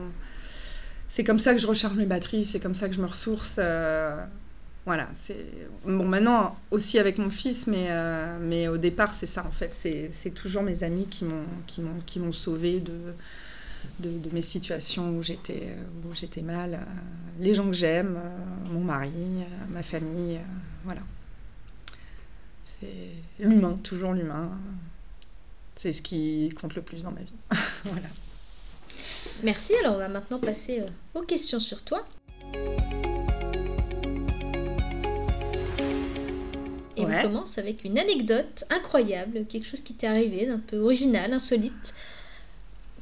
c'est 1.15 1.23
comme 1.23 1.39
ça 1.39 1.53
que 1.53 1.61
je 1.61 1.67
recharge 1.67 1.95
mes 1.95 2.05
batteries, 2.05 2.45
c'est 2.45 2.59
comme 2.59 2.75
ça 2.75 2.89
que 2.89 2.95
je 2.95 3.01
me 3.01 3.05
ressource. 3.05 3.55
Euh, 3.57 4.21
voilà, 4.85 5.07
c'est 5.13 5.45
bon 5.85 6.05
maintenant 6.05 6.57
aussi 6.71 6.99
avec 6.99 7.17
mon 7.17 7.29
fils, 7.29 7.67
mais, 7.67 7.87
euh, 7.89 8.37
mais 8.39 8.67
au 8.67 8.77
départ 8.77 9.13
c'est 9.13 9.25
ça 9.25 9.45
en 9.47 9.51
fait, 9.51 9.71
c'est 9.73 10.29
toujours 10.31 10.61
mes 10.61 10.83
amis 10.83 11.07
qui 11.07 11.25
m'ont 11.25 11.45
qui 11.65 11.81
m'ont 11.81 12.01
qui 12.05 12.19
m'ont 12.19 12.33
sauvé 12.33 12.83
de, 13.99 14.17
de, 14.17 14.29
mes 14.33 14.41
situations 14.41 15.09
où 15.17 15.23
j'étais 15.23 15.75
où 16.03 16.13
j'étais 16.13 16.41
mal, 16.41 16.73
euh, 16.73 16.77
les 17.39 17.53
gens 17.53 17.67
que 17.67 17.73
j'aime, 17.73 18.19
mon 18.71 18.81
mari, 18.81 19.43
ma 19.69 19.83
famille, 19.83 20.39
voilà. 20.83 21.01
c'est 22.63 22.87
l'humain, 23.39 23.77
toujours 23.83 24.13
l'humain. 24.13 24.51
C'est 25.77 25.91
ce 25.91 26.01
qui 26.01 26.49
compte 26.59 26.75
le 26.75 26.81
plus 26.81 27.03
dans 27.03 27.11
ma 27.11 27.21
vie. 27.21 27.35
voilà. 27.83 28.07
Merci, 29.43 29.73
alors 29.75 29.95
on 29.95 29.99
va 29.99 30.07
maintenant 30.07 30.39
passer 30.39 30.79
euh, 30.79 30.87
aux 31.13 31.23
questions 31.23 31.59
sur 31.59 31.83
toi. 31.83 32.05
Et 36.97 37.05
on 37.05 37.21
commence 37.21 37.57
avec 37.57 37.83
une 37.83 37.99
anecdote 37.99 38.63
incroyable, 38.69 39.45
quelque 39.47 39.67
chose 39.67 39.81
qui 39.81 39.93
t'est 39.93 40.07
arrivé, 40.07 40.45
d'un 40.45 40.59
peu 40.59 40.77
original, 40.77 41.33
insolite, 41.33 41.93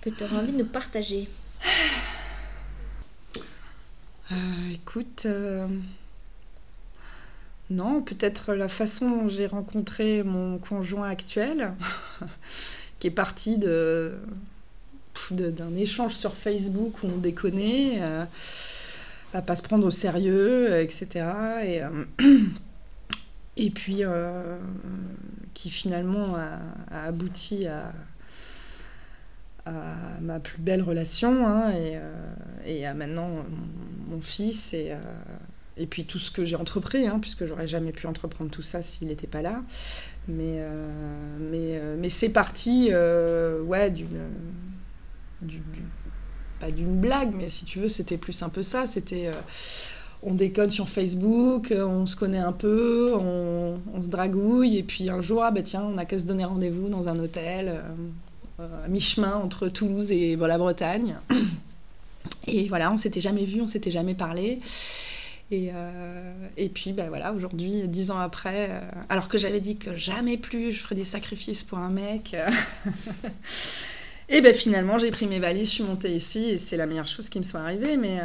que 0.03 0.09
tu 0.09 0.23
aurais 0.25 0.35
envie 0.35 0.51
de 0.51 0.57
nous 0.57 0.65
partager. 0.65 1.29
Euh, 4.31 4.35
écoute, 4.73 5.23
euh, 5.25 5.65
non, 7.69 8.01
peut-être 8.01 8.53
la 8.53 8.67
façon 8.67 9.09
dont 9.09 9.27
j'ai 9.29 9.47
rencontré 9.47 10.23
mon 10.23 10.57
conjoint 10.57 11.07
actuel, 11.07 11.73
qui 12.99 13.07
est 13.07 13.11
parti 13.11 13.57
de 13.57 14.13
d'un 15.31 15.75
échange 15.77 16.15
sur 16.15 16.33
Facebook 16.33 17.01
où 17.03 17.07
on 17.07 17.17
déconnait, 17.17 17.99
euh, 18.01 18.25
à 19.33 19.41
pas 19.41 19.55
se 19.55 19.61
prendre 19.61 19.85
au 19.85 19.91
sérieux, 19.91 20.81
etc. 20.81 21.25
Et, 21.63 21.81
et 23.57 23.69
puis 23.69 24.01
qui 25.53 25.69
finalement 25.69 26.35
a, 26.35 27.05
abouti 27.05 27.67
à, 27.67 27.93
ma 29.65 30.39
plus 30.39 30.59
belle 30.59 30.81
relation 30.81 31.47
hein, 31.47 31.71
et, 31.71 31.97
et, 32.65 32.85
à 32.85 32.93
maintenant 32.93 33.29
mon, 34.09 34.19
fils 34.19 34.73
et, 34.73 34.93
et 35.77 35.87
puis 35.87 36.05
tout 36.05 36.19
ce 36.19 36.29
que 36.31 36.45
j'ai 36.45 36.55
entrepris, 36.55 37.07
hein, 37.07 37.19
puisque 37.19 37.45
j'aurais 37.45 37.67
jamais 37.67 37.91
pu 37.91 38.07
entreprendre 38.07 38.51
tout 38.51 38.61
ça 38.61 38.81
s'il 38.81 39.07
n'était 39.07 39.27
pas 39.27 39.41
là. 39.41 39.61
Mais, 40.27 40.57
euh, 40.59 40.87
mais, 41.39 41.77
euh, 41.79 41.95
mais 41.99 42.09
c'est 42.09 42.29
parti 42.29 42.89
euh, 42.91 43.61
ouais, 43.63 43.89
d'une. 43.89 44.19
pas 46.59 46.71
d'une 46.71 46.99
blague, 46.99 47.33
mais 47.35 47.49
si 47.49 47.65
tu 47.65 47.79
veux, 47.79 47.87
c'était 47.87 48.17
plus 48.17 48.41
un 48.43 48.49
peu 48.49 48.61
ça. 48.61 48.85
C'était. 48.85 49.31
on 50.21 50.35
déconne 50.35 50.69
sur 50.69 50.89
Facebook, 50.89 51.73
on 51.75 52.05
se 52.05 52.15
connaît 52.15 52.37
un 52.37 52.53
peu, 52.53 53.13
on, 53.15 54.01
se 54.01 54.09
dragouille, 54.09 54.77
et 54.77 54.83
puis 54.83 55.09
un 55.09 55.21
jour, 55.21 55.43
ah, 55.43 55.51
bah 55.51 55.63
tiens, 55.63 55.83
on 55.83 55.95
n'a 55.95 56.05
qu'à 56.05 56.19
se 56.19 56.25
donner 56.25 56.45
rendez-vous 56.45 56.87
dans 56.87 57.07
un 57.07 57.17
hôtel, 57.17 57.81
à 58.83 58.87
mi-chemin 58.87 59.35
entre 59.35 59.67
Toulouse 59.67 60.11
et 60.11 60.35
la 60.35 60.57
Bretagne. 60.57 61.15
Et 62.47 62.67
voilà, 62.67 62.91
on 62.91 62.97
s'était 62.97 63.21
jamais 63.21 63.45
vu, 63.45 63.61
on 63.61 63.67
s'était 63.67 63.91
jamais 63.91 64.15
parlé. 64.15 64.59
Et, 65.51 65.69
euh, 65.73 66.33
et 66.57 66.69
puis 66.69 66.93
ben 66.93 67.09
voilà, 67.09 67.33
aujourd'hui, 67.33 67.83
dix 67.87 68.11
ans 68.11 68.17
après, 68.17 68.69
euh, 68.71 68.79
alors 69.09 69.27
que 69.27 69.37
j'avais 69.37 69.59
dit 69.59 69.77
que 69.77 69.93
jamais 69.93 70.37
plus 70.37 70.71
je 70.71 70.81
ferais 70.81 70.95
des 70.95 71.03
sacrifices 71.03 71.63
pour 71.63 71.77
un 71.77 71.89
mec, 71.89 72.33
euh, 72.33 72.49
et 74.29 74.41
ben 74.41 74.53
finalement 74.53 74.97
j'ai 74.97 75.11
pris 75.11 75.27
mes 75.27 75.39
valises, 75.39 75.69
je 75.69 75.73
suis 75.75 75.83
montée 75.83 76.15
ici 76.15 76.49
et 76.49 76.57
c'est 76.57 76.77
la 76.77 76.87
meilleure 76.87 77.07
chose 77.07 77.29
qui 77.29 77.37
me 77.37 77.43
soit 77.43 77.59
arrivée. 77.59 77.97
Mais, 77.97 78.19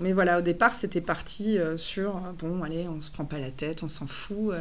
mais 0.00 0.12
voilà, 0.12 0.38
au 0.38 0.42
départ 0.42 0.74
c'était 0.74 1.02
parti 1.02 1.58
sur 1.76 2.14
bon, 2.38 2.62
allez, 2.64 2.88
on 2.88 3.00
se 3.00 3.10
prend 3.10 3.24
pas 3.24 3.38
la 3.38 3.50
tête, 3.50 3.82
on 3.82 3.88
s'en 3.88 4.06
fout. 4.06 4.52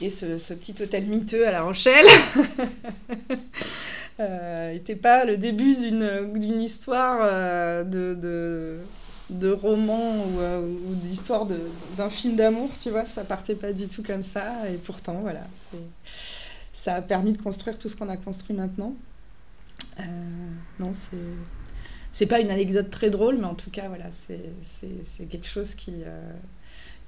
Et 0.00 0.10
ce, 0.10 0.38
ce, 0.38 0.54
petit 0.54 0.74
hôtel 0.82 1.04
miteux 1.06 1.46
à 1.46 1.50
La 1.50 1.62
Rochelle. 1.62 2.06
n'était 4.18 4.96
pas 4.96 5.24
le 5.24 5.36
début 5.36 5.76
d'une 5.76 6.60
histoire 6.60 7.84
de, 7.84 8.14
de 8.14 8.80
de 9.30 9.50
romans 9.50 10.24
ou, 10.24 10.40
euh, 10.40 10.74
ou 10.86 10.94
d'histoire 10.94 11.46
d'un 11.96 12.10
film 12.10 12.36
d'amour, 12.36 12.70
tu 12.80 12.90
vois, 12.90 13.04
ça 13.04 13.24
partait 13.24 13.54
pas 13.54 13.72
du 13.72 13.88
tout 13.88 14.02
comme 14.02 14.22
ça. 14.22 14.68
Et 14.70 14.76
pourtant, 14.76 15.20
voilà, 15.20 15.46
ça 16.72 16.96
a 16.96 17.02
permis 17.02 17.32
de 17.32 17.42
construire 17.42 17.78
tout 17.78 17.88
ce 17.88 17.96
qu'on 17.96 18.08
a 18.08 18.16
construit 18.16 18.56
maintenant. 18.56 18.94
Euh, 20.00 20.02
non, 20.78 20.92
c'est 20.94 21.16
c'est 22.10 22.26
pas 22.26 22.40
une 22.40 22.50
anecdote 22.50 22.90
très 22.90 23.10
drôle, 23.10 23.36
mais 23.36 23.44
en 23.44 23.54
tout 23.54 23.70
cas, 23.70 23.86
voilà, 23.86 24.06
c'est 24.10 25.28
quelque 25.28 25.46
chose 25.46 25.74
qui, 25.74 25.92
euh, 26.04 26.32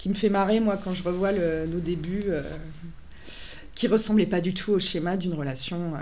qui 0.00 0.08
me 0.08 0.14
fait 0.14 0.30
marrer, 0.30 0.60
moi, 0.60 0.78
quand 0.82 0.94
je 0.94 1.02
revois 1.02 1.30
le, 1.30 1.66
nos 1.66 1.78
débuts 1.78 2.24
qui 3.80 3.86
ressemblait 3.86 4.26
pas 4.26 4.42
du 4.42 4.52
tout 4.52 4.72
au 4.72 4.78
schéma 4.78 5.16
d'une 5.16 5.32
relation, 5.32 5.94
euh, 5.94 5.98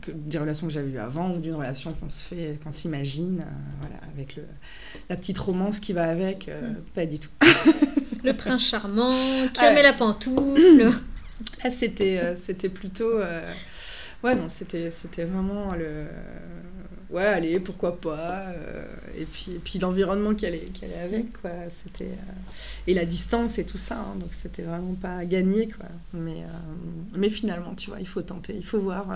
que, 0.00 0.10
des 0.10 0.38
relations 0.38 0.66
que 0.66 0.72
j'avais 0.72 0.88
eues 0.88 0.98
avant 0.98 1.34
ou 1.34 1.38
d'une 1.40 1.56
relation 1.56 1.92
qu'on 1.92 2.08
se 2.08 2.24
fait, 2.24 2.58
qu'on 2.64 2.72
s'imagine, 2.72 3.40
euh, 3.40 3.80
voilà, 3.80 3.96
avec 4.14 4.36
le, 4.36 4.44
la 5.10 5.16
petite 5.16 5.36
romance 5.36 5.78
qui 5.78 5.92
va 5.92 6.08
avec, 6.08 6.48
euh, 6.48 6.70
mm. 6.70 6.76
pas 6.94 7.04
du 7.04 7.18
tout. 7.18 7.28
le 8.24 8.32
prince 8.32 8.62
charmant 8.62 9.10
qui 9.52 9.60
ah 9.60 9.74
la 9.74 9.92
pantoufle. 9.92 10.90
Ah, 11.62 11.70
c'était, 11.70 12.34
c'était 12.36 12.70
plutôt, 12.70 13.20
ouais 14.22 14.34
non, 14.34 14.48
c'était, 14.48 14.90
c'était 14.90 15.24
vraiment 15.24 15.74
le, 15.74 16.06
ouais, 17.10 17.24
allez, 17.24 17.60
pourquoi 17.60 18.00
pas. 18.00 18.48
Euh, 18.48 18.84
et 19.16 19.24
puis, 19.24 19.52
et 19.52 19.58
puis 19.58 19.78
l'environnement 19.78 20.34
qui 20.34 20.46
allait, 20.46 20.64
qui 20.64 20.84
allait 20.84 21.00
avec, 21.00 21.40
quoi. 21.40 21.50
C'était, 21.68 22.10
euh, 22.10 22.86
et 22.86 22.94
la 22.94 23.04
distance 23.04 23.58
et 23.58 23.64
tout 23.64 23.78
ça. 23.78 23.96
Hein, 23.96 24.16
donc 24.18 24.30
c'était 24.32 24.62
vraiment 24.62 24.94
pas 24.94 25.24
gagné, 25.24 25.68
quoi. 25.68 25.86
Mais, 26.12 26.42
euh, 26.42 27.16
mais 27.16 27.30
finalement, 27.30 27.74
tu 27.74 27.90
vois, 27.90 28.00
il 28.00 28.08
faut 28.08 28.22
tenter, 28.22 28.54
il 28.56 28.64
faut 28.66 28.80
voir. 28.80 29.06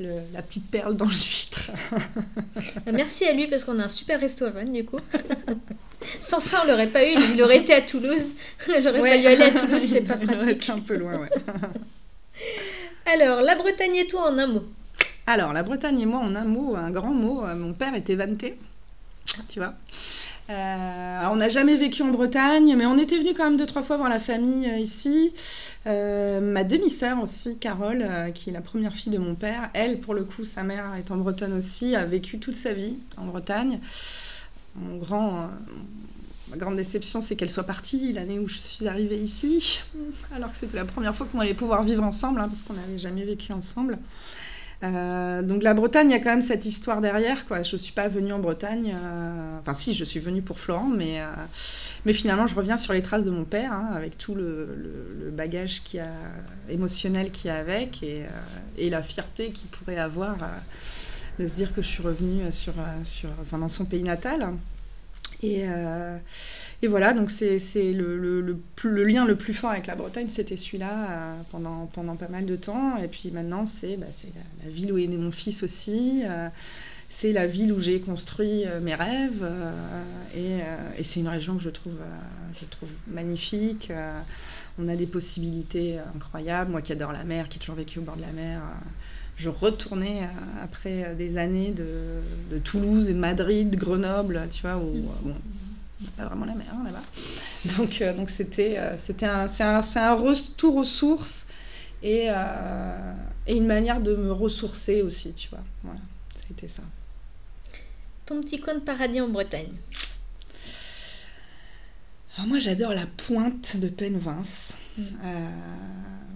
Le, 0.00 0.12
la 0.32 0.42
petite 0.42 0.70
perle 0.70 0.96
dans 0.96 1.06
l'huître. 1.06 1.72
Merci 2.92 3.24
à 3.24 3.32
lui 3.32 3.48
parce 3.48 3.64
qu'on 3.64 3.80
a 3.80 3.86
un 3.86 3.88
super 3.88 4.20
restaurant 4.20 4.62
du 4.62 4.84
coup. 4.84 5.00
Sans 6.20 6.38
ça, 6.38 6.62
on 6.62 6.68
l'aurait 6.68 6.92
pas 6.92 7.04
eu. 7.04 7.16
Il 7.34 7.42
aurait 7.42 7.58
été 7.58 7.74
à 7.74 7.82
Toulouse. 7.82 8.32
J'aurais 8.64 9.00
fallu 9.00 9.26
aller 9.26 9.42
à 9.42 9.50
Toulouse, 9.50 9.82
c'est 9.84 10.02
pas 10.02 10.16
pratique. 10.16 10.70
un 10.70 10.78
peu 10.78 10.98
loin, 10.98 11.18
ouais. 11.18 11.28
Alors, 13.12 13.40
la 13.40 13.54
Bretagne 13.54 13.96
et 13.96 14.06
toi 14.06 14.30
en 14.30 14.38
un 14.38 14.46
mot 14.46 14.64
alors, 15.30 15.52
la 15.52 15.62
Bretagne 15.62 16.00
et 16.00 16.06
moi, 16.06 16.20
en 16.20 16.34
un 16.34 16.44
mot, 16.44 16.74
un 16.74 16.90
grand 16.90 17.12
mot, 17.12 17.44
euh, 17.44 17.54
mon 17.54 17.74
père 17.74 17.94
était 17.94 18.14
vanté, 18.14 18.56
tu 19.50 19.58
vois. 19.58 19.74
Euh, 20.48 21.20
on 21.30 21.36
n'a 21.36 21.50
jamais 21.50 21.76
vécu 21.76 22.00
en 22.02 22.08
Bretagne, 22.08 22.74
mais 22.78 22.86
on 22.86 22.96
était 22.96 23.18
venu 23.18 23.34
quand 23.34 23.44
même 23.44 23.58
deux, 23.58 23.66
trois 23.66 23.82
fois 23.82 23.98
voir 23.98 24.08
la 24.08 24.20
famille 24.20 24.66
euh, 24.66 24.78
ici. 24.78 25.34
ma 25.84 26.64
demi-sœur 26.64 27.22
aussi, 27.22 27.58
Carole, 27.58 28.32
qui 28.34 28.48
est 28.48 28.54
la 28.54 28.62
première 28.62 28.94
fille 28.94 29.12
de 29.12 29.18
mon 29.18 29.34
père, 29.34 29.68
elle, 29.74 30.00
pour 30.00 30.14
le 30.14 30.24
coup, 30.24 30.46
sa 30.46 30.62
mère 30.62 30.94
est 30.98 31.10
en 31.10 31.18
Bretagne 31.18 31.52
aussi, 31.52 31.94
a 31.94 32.06
vécu 32.06 32.38
toute 32.38 32.56
sa 32.56 32.72
vie 32.72 32.96
en 33.18 33.26
Bretagne. 33.26 33.80
Mon 34.76 34.96
grand, 34.96 35.50
ma 36.50 36.56
grande 36.56 36.76
déception, 36.76 37.20
c'est 37.20 37.36
qu'elle 37.36 37.50
soit 37.50 37.64
partie 37.64 38.12
l'année 38.12 38.38
où 38.38 38.48
je 38.48 38.56
suis 38.56 38.88
arrivée 38.88 39.18
ici, 39.18 39.80
alors 40.34 40.50
que 40.50 40.56
c'était 40.56 40.76
la 40.76 40.84
première 40.84 41.14
fois 41.14 41.26
qu'on 41.30 41.40
allait 41.40 41.54
pouvoir 41.54 41.82
vivre 41.82 42.02
ensemble, 42.02 42.40
hein, 42.40 42.48
parce 42.48 42.62
qu'on 42.62 42.74
n'avait 42.74 42.98
jamais 42.98 43.24
vécu 43.24 43.52
ensemble. 43.52 43.98
Euh, 44.84 45.42
donc 45.42 45.62
la 45.62 45.74
Bretagne, 45.74 46.10
il 46.10 46.12
y 46.12 46.16
a 46.16 46.20
quand 46.20 46.30
même 46.30 46.42
cette 46.42 46.64
histoire 46.64 47.00
derrière. 47.00 47.46
Quoi. 47.46 47.62
Je 47.62 47.74
ne 47.74 47.78
suis 47.80 47.92
pas 47.92 48.08
venue 48.08 48.32
en 48.32 48.38
Bretagne. 48.38 48.94
Euh, 48.94 49.58
enfin 49.60 49.74
si, 49.74 49.92
je 49.94 50.04
suis 50.04 50.20
venue 50.20 50.42
pour 50.42 50.60
Florent, 50.60 50.88
mais, 50.88 51.20
euh, 51.20 51.26
mais 52.04 52.12
finalement 52.12 52.46
je 52.46 52.54
reviens 52.54 52.76
sur 52.76 52.92
les 52.92 53.02
traces 53.02 53.24
de 53.24 53.30
mon 53.30 53.44
père, 53.44 53.72
hein, 53.72 53.90
avec 53.94 54.16
tout 54.18 54.34
le, 54.34 55.32
bagage 55.32 55.82
qui 55.82 55.98
a, 55.98 56.10
émotionnel 56.68 57.30
qu'il 57.30 57.48
y 57.48 57.50
a 57.50 57.58
avec 57.58 58.02
et, 58.02 58.24
et, 58.76 58.90
la 58.90 59.02
fierté 59.02 59.50
qu'il 59.50 59.68
pourrait 59.68 59.98
avoir 59.98 60.36
de 61.38 61.46
se 61.46 61.54
dire 61.54 61.72
que 61.72 61.80
je 61.80 61.86
suis 61.86 62.02
revenue 62.02 62.50
sur, 62.50 62.74
sur, 63.04 63.28
enfin, 63.40 63.58
dans 63.58 63.68
son 63.68 63.84
pays 63.84 64.02
natal. 64.02 64.48
Et, 65.42 65.64
et 66.80 66.86
voilà, 66.86 67.12
donc 67.12 67.32
c'est 67.32 67.58
le, 67.92 68.16
le, 68.16 68.40
le, 68.40 69.04
lien 69.04 69.26
le 69.26 69.34
plus 69.34 69.52
fort 69.52 69.70
avec 69.70 69.88
la 69.88 69.96
Bretagne, 69.96 70.28
c'était 70.28 70.56
celui-là 70.56 71.10
euh, 71.10 71.40
pendant, 71.50 71.86
pendant 71.86 72.14
pas 72.14 72.28
mal 72.28 72.46
de 72.46 72.54
temps. 72.54 72.96
Et 72.98 73.08
puis 73.08 73.32
maintenant, 73.32 73.66
c'est 73.66 73.96
bah, 73.96 74.06
la, 74.64 74.70
ville 74.70 74.92
où 74.92 74.98
est 74.98 75.08
né 75.08 75.16
mon 75.16 75.32
fils 75.32 75.64
aussi. 75.64 76.22
Euh, 76.24 76.48
c'est 77.08 77.32
la 77.32 77.48
ville 77.48 77.72
où 77.72 77.80
j'ai 77.80 78.00
construit 78.00 78.64
euh, 78.64 78.80
mes 78.80 78.94
rêves. 78.94 79.44
et, 80.36 80.58
et 80.96 81.02
c'est 81.02 81.18
une 81.18 81.28
région 81.28 81.56
que 81.56 81.62
je 81.64 81.70
trouve, 81.70 81.98
je 82.60 82.66
trouve 82.66 82.90
magnifique. 83.08 83.90
on 84.78 84.86
a 84.88 84.94
des 84.94 85.06
possibilités 85.06 85.98
incroyables. 86.14 86.70
Moi 86.70 86.80
qui 86.80 86.92
adore 86.92 87.12
la 87.12 87.24
mer, 87.24 87.48
qui 87.48 87.58
ai 87.58 87.60
toujours 87.60 87.76
vécu 87.76 87.98
au 87.98 88.02
bord 88.02 88.16
de 88.16 88.22
la 88.22 88.32
mer 88.32 88.60
je 89.38 89.48
retournais 89.48 90.28
après 90.62 91.14
des 91.16 91.38
années 91.38 91.70
de, 91.70 92.58
Toulouse 92.58 93.08
et 93.08 93.14
Madrid, 93.14 93.74
Grenoble, 93.76 94.48
tu 94.50 94.62
vois, 94.62 94.76
où 94.76 95.08
bon, 95.22 95.34
pas 96.16 96.26
vraiment 96.26 96.46
la 96.46 96.54
mer 96.54 96.66
hein, 96.72 96.84
là-bas. 96.84 97.02
Donc 97.76 98.00
euh, 98.00 98.14
donc 98.14 98.30
c'était 98.30 98.78
euh, 98.78 98.96
c'était 98.98 99.26
un 99.26 99.48
c'est 99.48 99.64
un, 99.64 99.80
un, 99.80 100.14
retour 100.14 100.76
aux 100.76 100.84
sources 100.84 101.48
et, 102.02 102.26
euh, 102.28 103.12
et 103.46 103.56
une 103.56 103.66
manière 103.66 104.00
de 104.00 104.14
me 104.14 104.30
ressourcer 104.32 105.02
aussi, 105.02 105.32
tu 105.32 105.48
vois. 105.48 105.64
Voilà, 105.82 106.00
c'était 106.46 106.68
ça. 106.68 106.82
Ton 108.26 108.40
petit 108.42 108.60
coin 108.60 108.74
de 108.74 108.80
paradis 108.80 109.20
en 109.20 109.28
Bretagne. 109.28 109.72
Alors 112.38 112.46
moi 112.46 112.58
j'adore 112.60 112.94
la 112.94 113.04
pointe 113.04 113.76
de 113.76 113.88
Penvins. 113.88 114.72
Mm. 114.96 115.02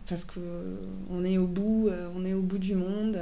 parce 0.09 0.25
que 0.25 0.41
on 1.11 1.25
est 1.25 1.39
au 1.39 1.47
bout, 1.47 1.91
on 2.15 2.25
est 2.25 2.35
au 2.35 2.43
bout 2.43 2.59
du 2.59 2.75
monde. 2.75 3.19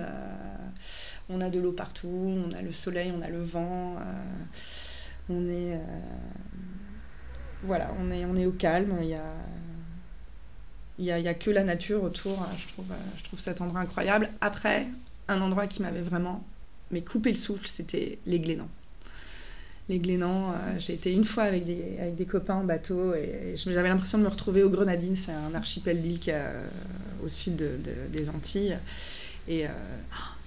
on 1.29 1.41
a 1.41 1.49
de 1.49 1.61
l'eau 1.61 1.73
partout, 1.73 2.09
on 2.09 2.51
a 2.57 2.63
le 2.63 2.73
soleil, 2.73 3.13
on 3.17 3.23
a 3.23 3.29
le 3.29 3.45
vent 3.45 3.97
on 5.31 5.49
est, 5.49 5.75
euh, 5.75 5.79
voilà, 7.63 7.95
on 8.01 8.11
est, 8.11 8.25
on 8.25 8.37
est 8.37 8.47
au 8.47 8.53
calme. 8.53 8.99
Il 9.01 9.09
y 9.09 9.15
a, 9.15 9.25
Il 10.99 11.05
n'y 11.05 11.13
a, 11.13 11.31
a 11.31 11.35
que 11.35 11.51
la 11.51 11.65
nature 11.65 12.03
autour. 12.03 12.47
Je 12.59 12.69
trouve, 12.69 12.87
je 13.17 13.25
trouve 13.25 13.39
cet 13.39 13.61
endroit 13.61 13.81
incroyable. 13.81 14.31
Après, 14.41 14.87
un 15.29 15.41
endroit 15.41 15.67
qui 15.67 15.83
m'avait 15.83 16.03
vraiment 16.03 16.45
mais 16.91 17.03
coupé 17.03 17.31
le 17.31 17.37
souffle, 17.37 17.69
c'était 17.69 18.19
les 18.27 18.41
Glénans. 18.41 18.69
Les 19.91 19.99
Glénans, 19.99 20.55
j'ai 20.79 20.95
été 20.95 21.13
une 21.13 21.25
fois 21.25 21.43
avec 21.43 21.65
des, 21.65 22.25
copains 22.25 22.55
en 22.55 22.65
bateau 22.65 23.15
et, 23.15 23.55
j'avais 23.57 23.89
l'impression 23.89 24.19
de 24.19 24.23
me 24.23 24.29
retrouver 24.29 24.63
aux 24.63 24.71
Grenadines. 24.71 25.17
C'est 25.17 25.33
un 25.33 25.55
archipel 25.55 26.01
d'îles 26.01 26.33
au 27.25 27.29
sud 27.29 27.63
des 28.13 28.31
Antilles. 28.31 28.79
Et 29.49 29.67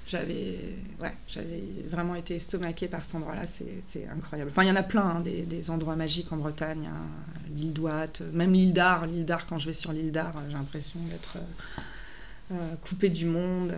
j'avais 0.08 0.60
ouais, 1.02 1.14
j'avais 1.28 1.64
vraiment 1.90 2.16
été 2.16 2.36
estomaquée 2.36 2.88
par 2.88 3.04
cet 3.04 3.16
endroit-là, 3.16 3.44
c'est 3.46 4.08
incroyable. 4.08 4.52
Enfin, 4.52 4.64
il 4.64 4.68
y 4.68 4.72
en 4.72 4.76
a 4.76 4.84
plein, 4.84 5.02
hein, 5.02 5.22
des, 5.22 5.72
endroits 5.72 5.96
magiques 5.96 6.32
en 6.32 6.38
Bretagne, 6.38 6.90
hein, 6.92 7.08
l'île 7.56 7.74
d'Ouate, 7.74 8.22
même 8.34 8.54
l'île 8.54 8.74
d'Ar. 8.74 9.08
L'île 9.08 9.26
d'Ar, 9.26 9.48
quand 9.48 9.58
je 9.58 9.68
vais 9.68 9.74
sur 9.74 9.92
l'île 9.92 10.12
d'Ar, 10.12 10.34
j'ai 10.48 10.54
l'impression 10.54 11.00
d'être 11.10 11.38
euh, 11.38 12.54
euh, 12.54 12.76
coupée 12.82 13.10
du 13.10 13.26
monde. 13.26 13.74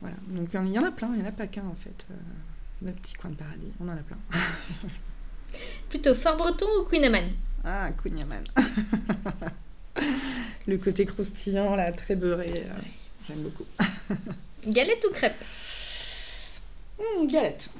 Voilà. 0.00 0.16
Donc 0.28 0.48
il 0.52 0.72
y 0.72 0.78
en 0.78 0.84
a 0.84 0.90
plein, 0.90 1.10
il 1.14 1.20
n'y 1.20 1.24
en 1.24 1.28
a 1.28 1.32
pas 1.32 1.46
qu'un 1.46 1.66
en 1.66 1.76
fait. 1.76 2.06
Euh, 2.84 2.92
petit 2.92 3.14
coin 3.14 3.30
de 3.30 3.36
paradis, 3.36 3.72
on 3.80 3.88
en 3.88 3.92
a 3.92 3.96
plein. 3.96 4.18
Plutôt 5.88 6.14
Fort 6.14 6.36
Breton 6.36 6.66
ou 6.80 6.84
Queen 6.84 7.32
Ah, 7.64 7.90
Queen 8.02 8.24
Le 10.66 10.78
côté 10.78 11.06
croustillant, 11.06 11.74
là, 11.74 11.90
très 11.92 12.16
beurré, 12.16 12.52
euh, 12.56 12.80
j'aime 13.26 13.42
beaucoup. 13.42 13.64
Galette 14.66 15.04
ou 15.08 15.12
crêpe? 15.12 15.42
Hmm, 16.98 17.26
Galette. 17.26 17.70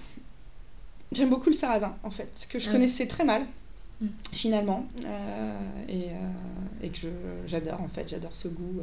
J'aime 1.13 1.31
beaucoup 1.31 1.51
le 1.51 1.57
sarrasin, 1.57 1.97
en 2.03 2.11
fait, 2.11 2.47
que 2.49 2.59
je 2.59 2.69
ah 2.69 2.73
connaissais 2.73 3.07
très 3.07 3.25
mal, 3.25 3.45
hmm. 4.01 4.07
finalement, 4.33 4.87
euh, 5.05 5.59
et, 5.89 6.11
euh, 6.11 6.83
et, 6.83 6.89
que 6.91 7.09
j'adore, 7.47 7.83
en 7.83 7.89
fait, 7.89 8.09
j'adore 8.09 8.35
ce 8.35 8.49
goût 8.49 8.83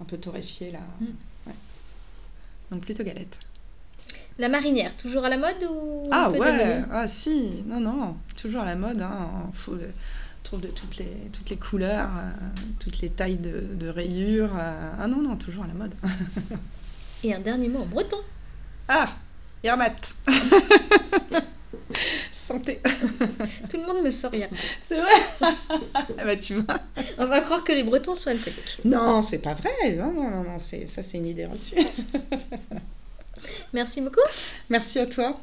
un 0.00 0.04
peu 0.04 0.18
torréfié, 0.18 0.72
là. 0.72 0.80
Hmm. 1.00 1.52
Donc 2.70 2.82
plutôt 2.82 3.04
galette. 3.04 3.38
La 4.38 4.48
marinière, 4.48 4.96
toujours 4.96 5.24
à 5.24 5.28
la 5.28 5.36
mode 5.36 5.68
ou 5.70 6.08
Ah 6.10 6.28
ouais, 6.28 6.82
ah 6.92 7.06
si, 7.06 7.62
non, 7.66 7.78
non, 7.78 8.16
toujours 8.36 8.62
à 8.62 8.64
la 8.64 8.74
mode, 8.74 9.00
hein. 9.00 9.28
Faut, 9.52 9.76
trouve 10.42 10.60
de 10.60 10.68
toutes 10.68 10.98
les, 10.98 11.10
toutes 11.32 11.50
les 11.50 11.56
couleurs, 11.56 12.10
euh, 12.16 12.30
toutes 12.80 13.00
les 13.00 13.10
tailles 13.10 13.38
de, 13.38 13.88
rayures. 13.88 14.52
Euh. 14.56 14.90
ah 15.00 15.06
non, 15.06 15.22
non, 15.22 15.36
toujours 15.36 15.64
à 15.64 15.66
la 15.68 15.74
mode. 15.74 15.94
Et 17.22 17.32
un 17.34 17.40
dernier 17.40 17.68
mot 17.68 17.80
en 17.80 17.86
breton. 17.86 18.18
Ah, 18.88 19.14
Yermat. 19.62 19.96
Santé. 22.32 22.80
Tout 23.70 23.78
le 23.78 23.86
monde 23.86 24.04
me 24.04 24.10
sort 24.10 24.34
Yermat. 24.34 24.56
C'est 24.80 25.00
vrai 25.00 25.12
ah 25.40 26.24
bah, 26.24 26.36
tu 26.36 26.56
vois. 26.56 26.78
On 27.18 27.26
va 27.26 27.40
croire 27.40 27.64
que 27.64 27.72
les 27.72 27.84
Bretons 27.84 28.14
sont 28.14 28.30
alcooliques. 28.30 28.80
Non, 28.84 29.22
c'est 29.22 29.40
pas 29.40 29.54
vrai. 29.54 29.96
Non, 29.96 30.12
non, 30.12 30.30
non, 30.30 30.42
non 30.44 30.58
ça 30.58 31.02
c'est 31.02 31.16
une 31.16 31.26
idée 31.26 31.46
reçue. 31.46 31.76
Merci 33.72 34.00
beaucoup. 34.00 34.20
Merci 34.68 34.98
à 34.98 35.06
toi. 35.06 35.38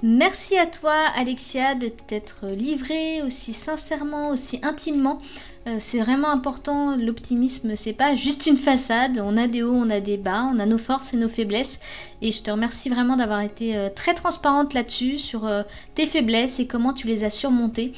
Merci 0.00 0.56
à 0.56 0.66
toi 0.66 0.94
Alexia 1.16 1.74
de 1.74 1.88
t'être 1.88 2.46
livrée 2.46 3.20
aussi 3.22 3.52
sincèrement, 3.52 4.30
aussi 4.30 4.60
intimement. 4.62 5.20
Euh, 5.66 5.78
c'est 5.80 5.98
vraiment 5.98 6.30
important, 6.30 6.96
l'optimisme 6.96 7.74
c'est 7.74 7.94
pas 7.94 8.14
juste 8.14 8.46
une 8.46 8.56
façade, 8.56 9.20
on 9.22 9.36
a 9.36 9.48
des 9.48 9.64
hauts, 9.64 9.74
on 9.74 9.90
a 9.90 9.98
des 9.98 10.16
bas, 10.16 10.48
on 10.54 10.60
a 10.60 10.66
nos 10.66 10.78
forces 10.78 11.14
et 11.14 11.16
nos 11.16 11.28
faiblesses. 11.28 11.80
Et 12.22 12.30
je 12.30 12.42
te 12.44 12.50
remercie 12.52 12.88
vraiment 12.88 13.16
d'avoir 13.16 13.40
été 13.40 13.76
euh, 13.76 13.88
très 13.92 14.14
transparente 14.14 14.72
là-dessus, 14.72 15.18
sur 15.18 15.48
euh, 15.48 15.64
tes 15.96 16.06
faiblesses 16.06 16.60
et 16.60 16.68
comment 16.68 16.92
tu 16.92 17.08
les 17.08 17.24
as 17.24 17.30
surmontées. 17.30 17.92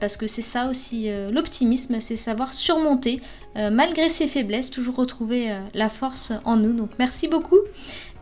parce 0.00 0.16
que 0.16 0.26
c'est 0.26 0.42
ça 0.42 0.68
aussi 0.68 1.08
l'optimisme, 1.30 2.00
c'est 2.00 2.16
savoir 2.16 2.52
surmonter 2.54 3.20
malgré 3.56 4.08
ses 4.08 4.26
faiblesses, 4.26 4.70
toujours 4.70 4.96
retrouver 4.96 5.52
la 5.74 5.88
force 5.88 6.32
en 6.44 6.56
nous. 6.56 6.72
Donc 6.72 6.90
merci 6.98 7.28
beaucoup. 7.28 7.58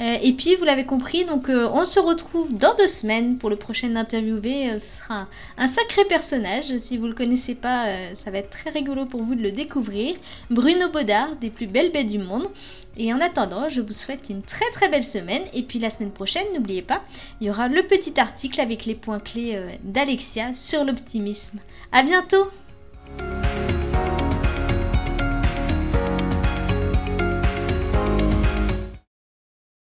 Euh, 0.00 0.16
et 0.22 0.32
puis, 0.32 0.54
vous 0.54 0.64
l'avez 0.64 0.84
compris, 0.84 1.24
donc 1.24 1.48
euh, 1.48 1.68
on 1.72 1.84
se 1.84 1.98
retrouve 1.98 2.56
dans 2.56 2.74
deux 2.76 2.86
semaines 2.86 3.36
pour 3.36 3.50
le 3.50 3.56
prochain 3.56 3.96
interviewé. 3.96 4.70
Euh, 4.70 4.78
ce 4.78 4.98
sera 4.98 5.26
un, 5.56 5.66
sacré 5.66 6.04
personnage. 6.04 6.76
Si 6.78 6.96
vous 6.96 7.04
ne 7.04 7.10
le 7.10 7.14
connaissez 7.14 7.54
pas, 7.54 8.14
ça 8.14 8.30
va 8.30 8.38
être 8.38 8.50
très 8.50 8.70
rigolo 8.70 9.06
pour 9.06 9.22
vous 9.22 9.34
de 9.34 9.42
le 9.42 9.50
découvrir. 9.50 10.16
Bruno 10.50 10.88
Baudard, 10.88 11.36
des 11.36 11.50
plus 11.50 11.66
belles 11.66 11.90
baies 11.90 12.04
du 12.04 12.18
monde. 12.18 12.46
Et 12.96 13.12
en 13.12 13.20
attendant, 13.20 13.68
je 13.68 13.80
vous 13.80 13.92
souhaite 13.92 14.28
une 14.28 14.42
très 14.42 14.68
très 14.72 14.88
belle 14.88 15.04
semaine. 15.04 15.42
Et 15.52 15.62
puis 15.62 15.78
la 15.78 15.90
semaine 15.90 16.10
prochaine, 16.10 16.46
n'oubliez 16.54 16.82
pas, 16.82 17.02
il 17.40 17.46
y 17.46 17.50
aura 17.50 17.68
le 17.68 17.82
petit 17.82 18.18
article 18.18 18.60
avec 18.60 18.86
les 18.86 18.94
points 18.94 19.20
clés 19.20 19.60
d'Alexia 19.82 20.54
sur 20.54 20.84
l'optimisme. 20.84 21.58
À 21.92 22.02
bientôt 22.02 22.48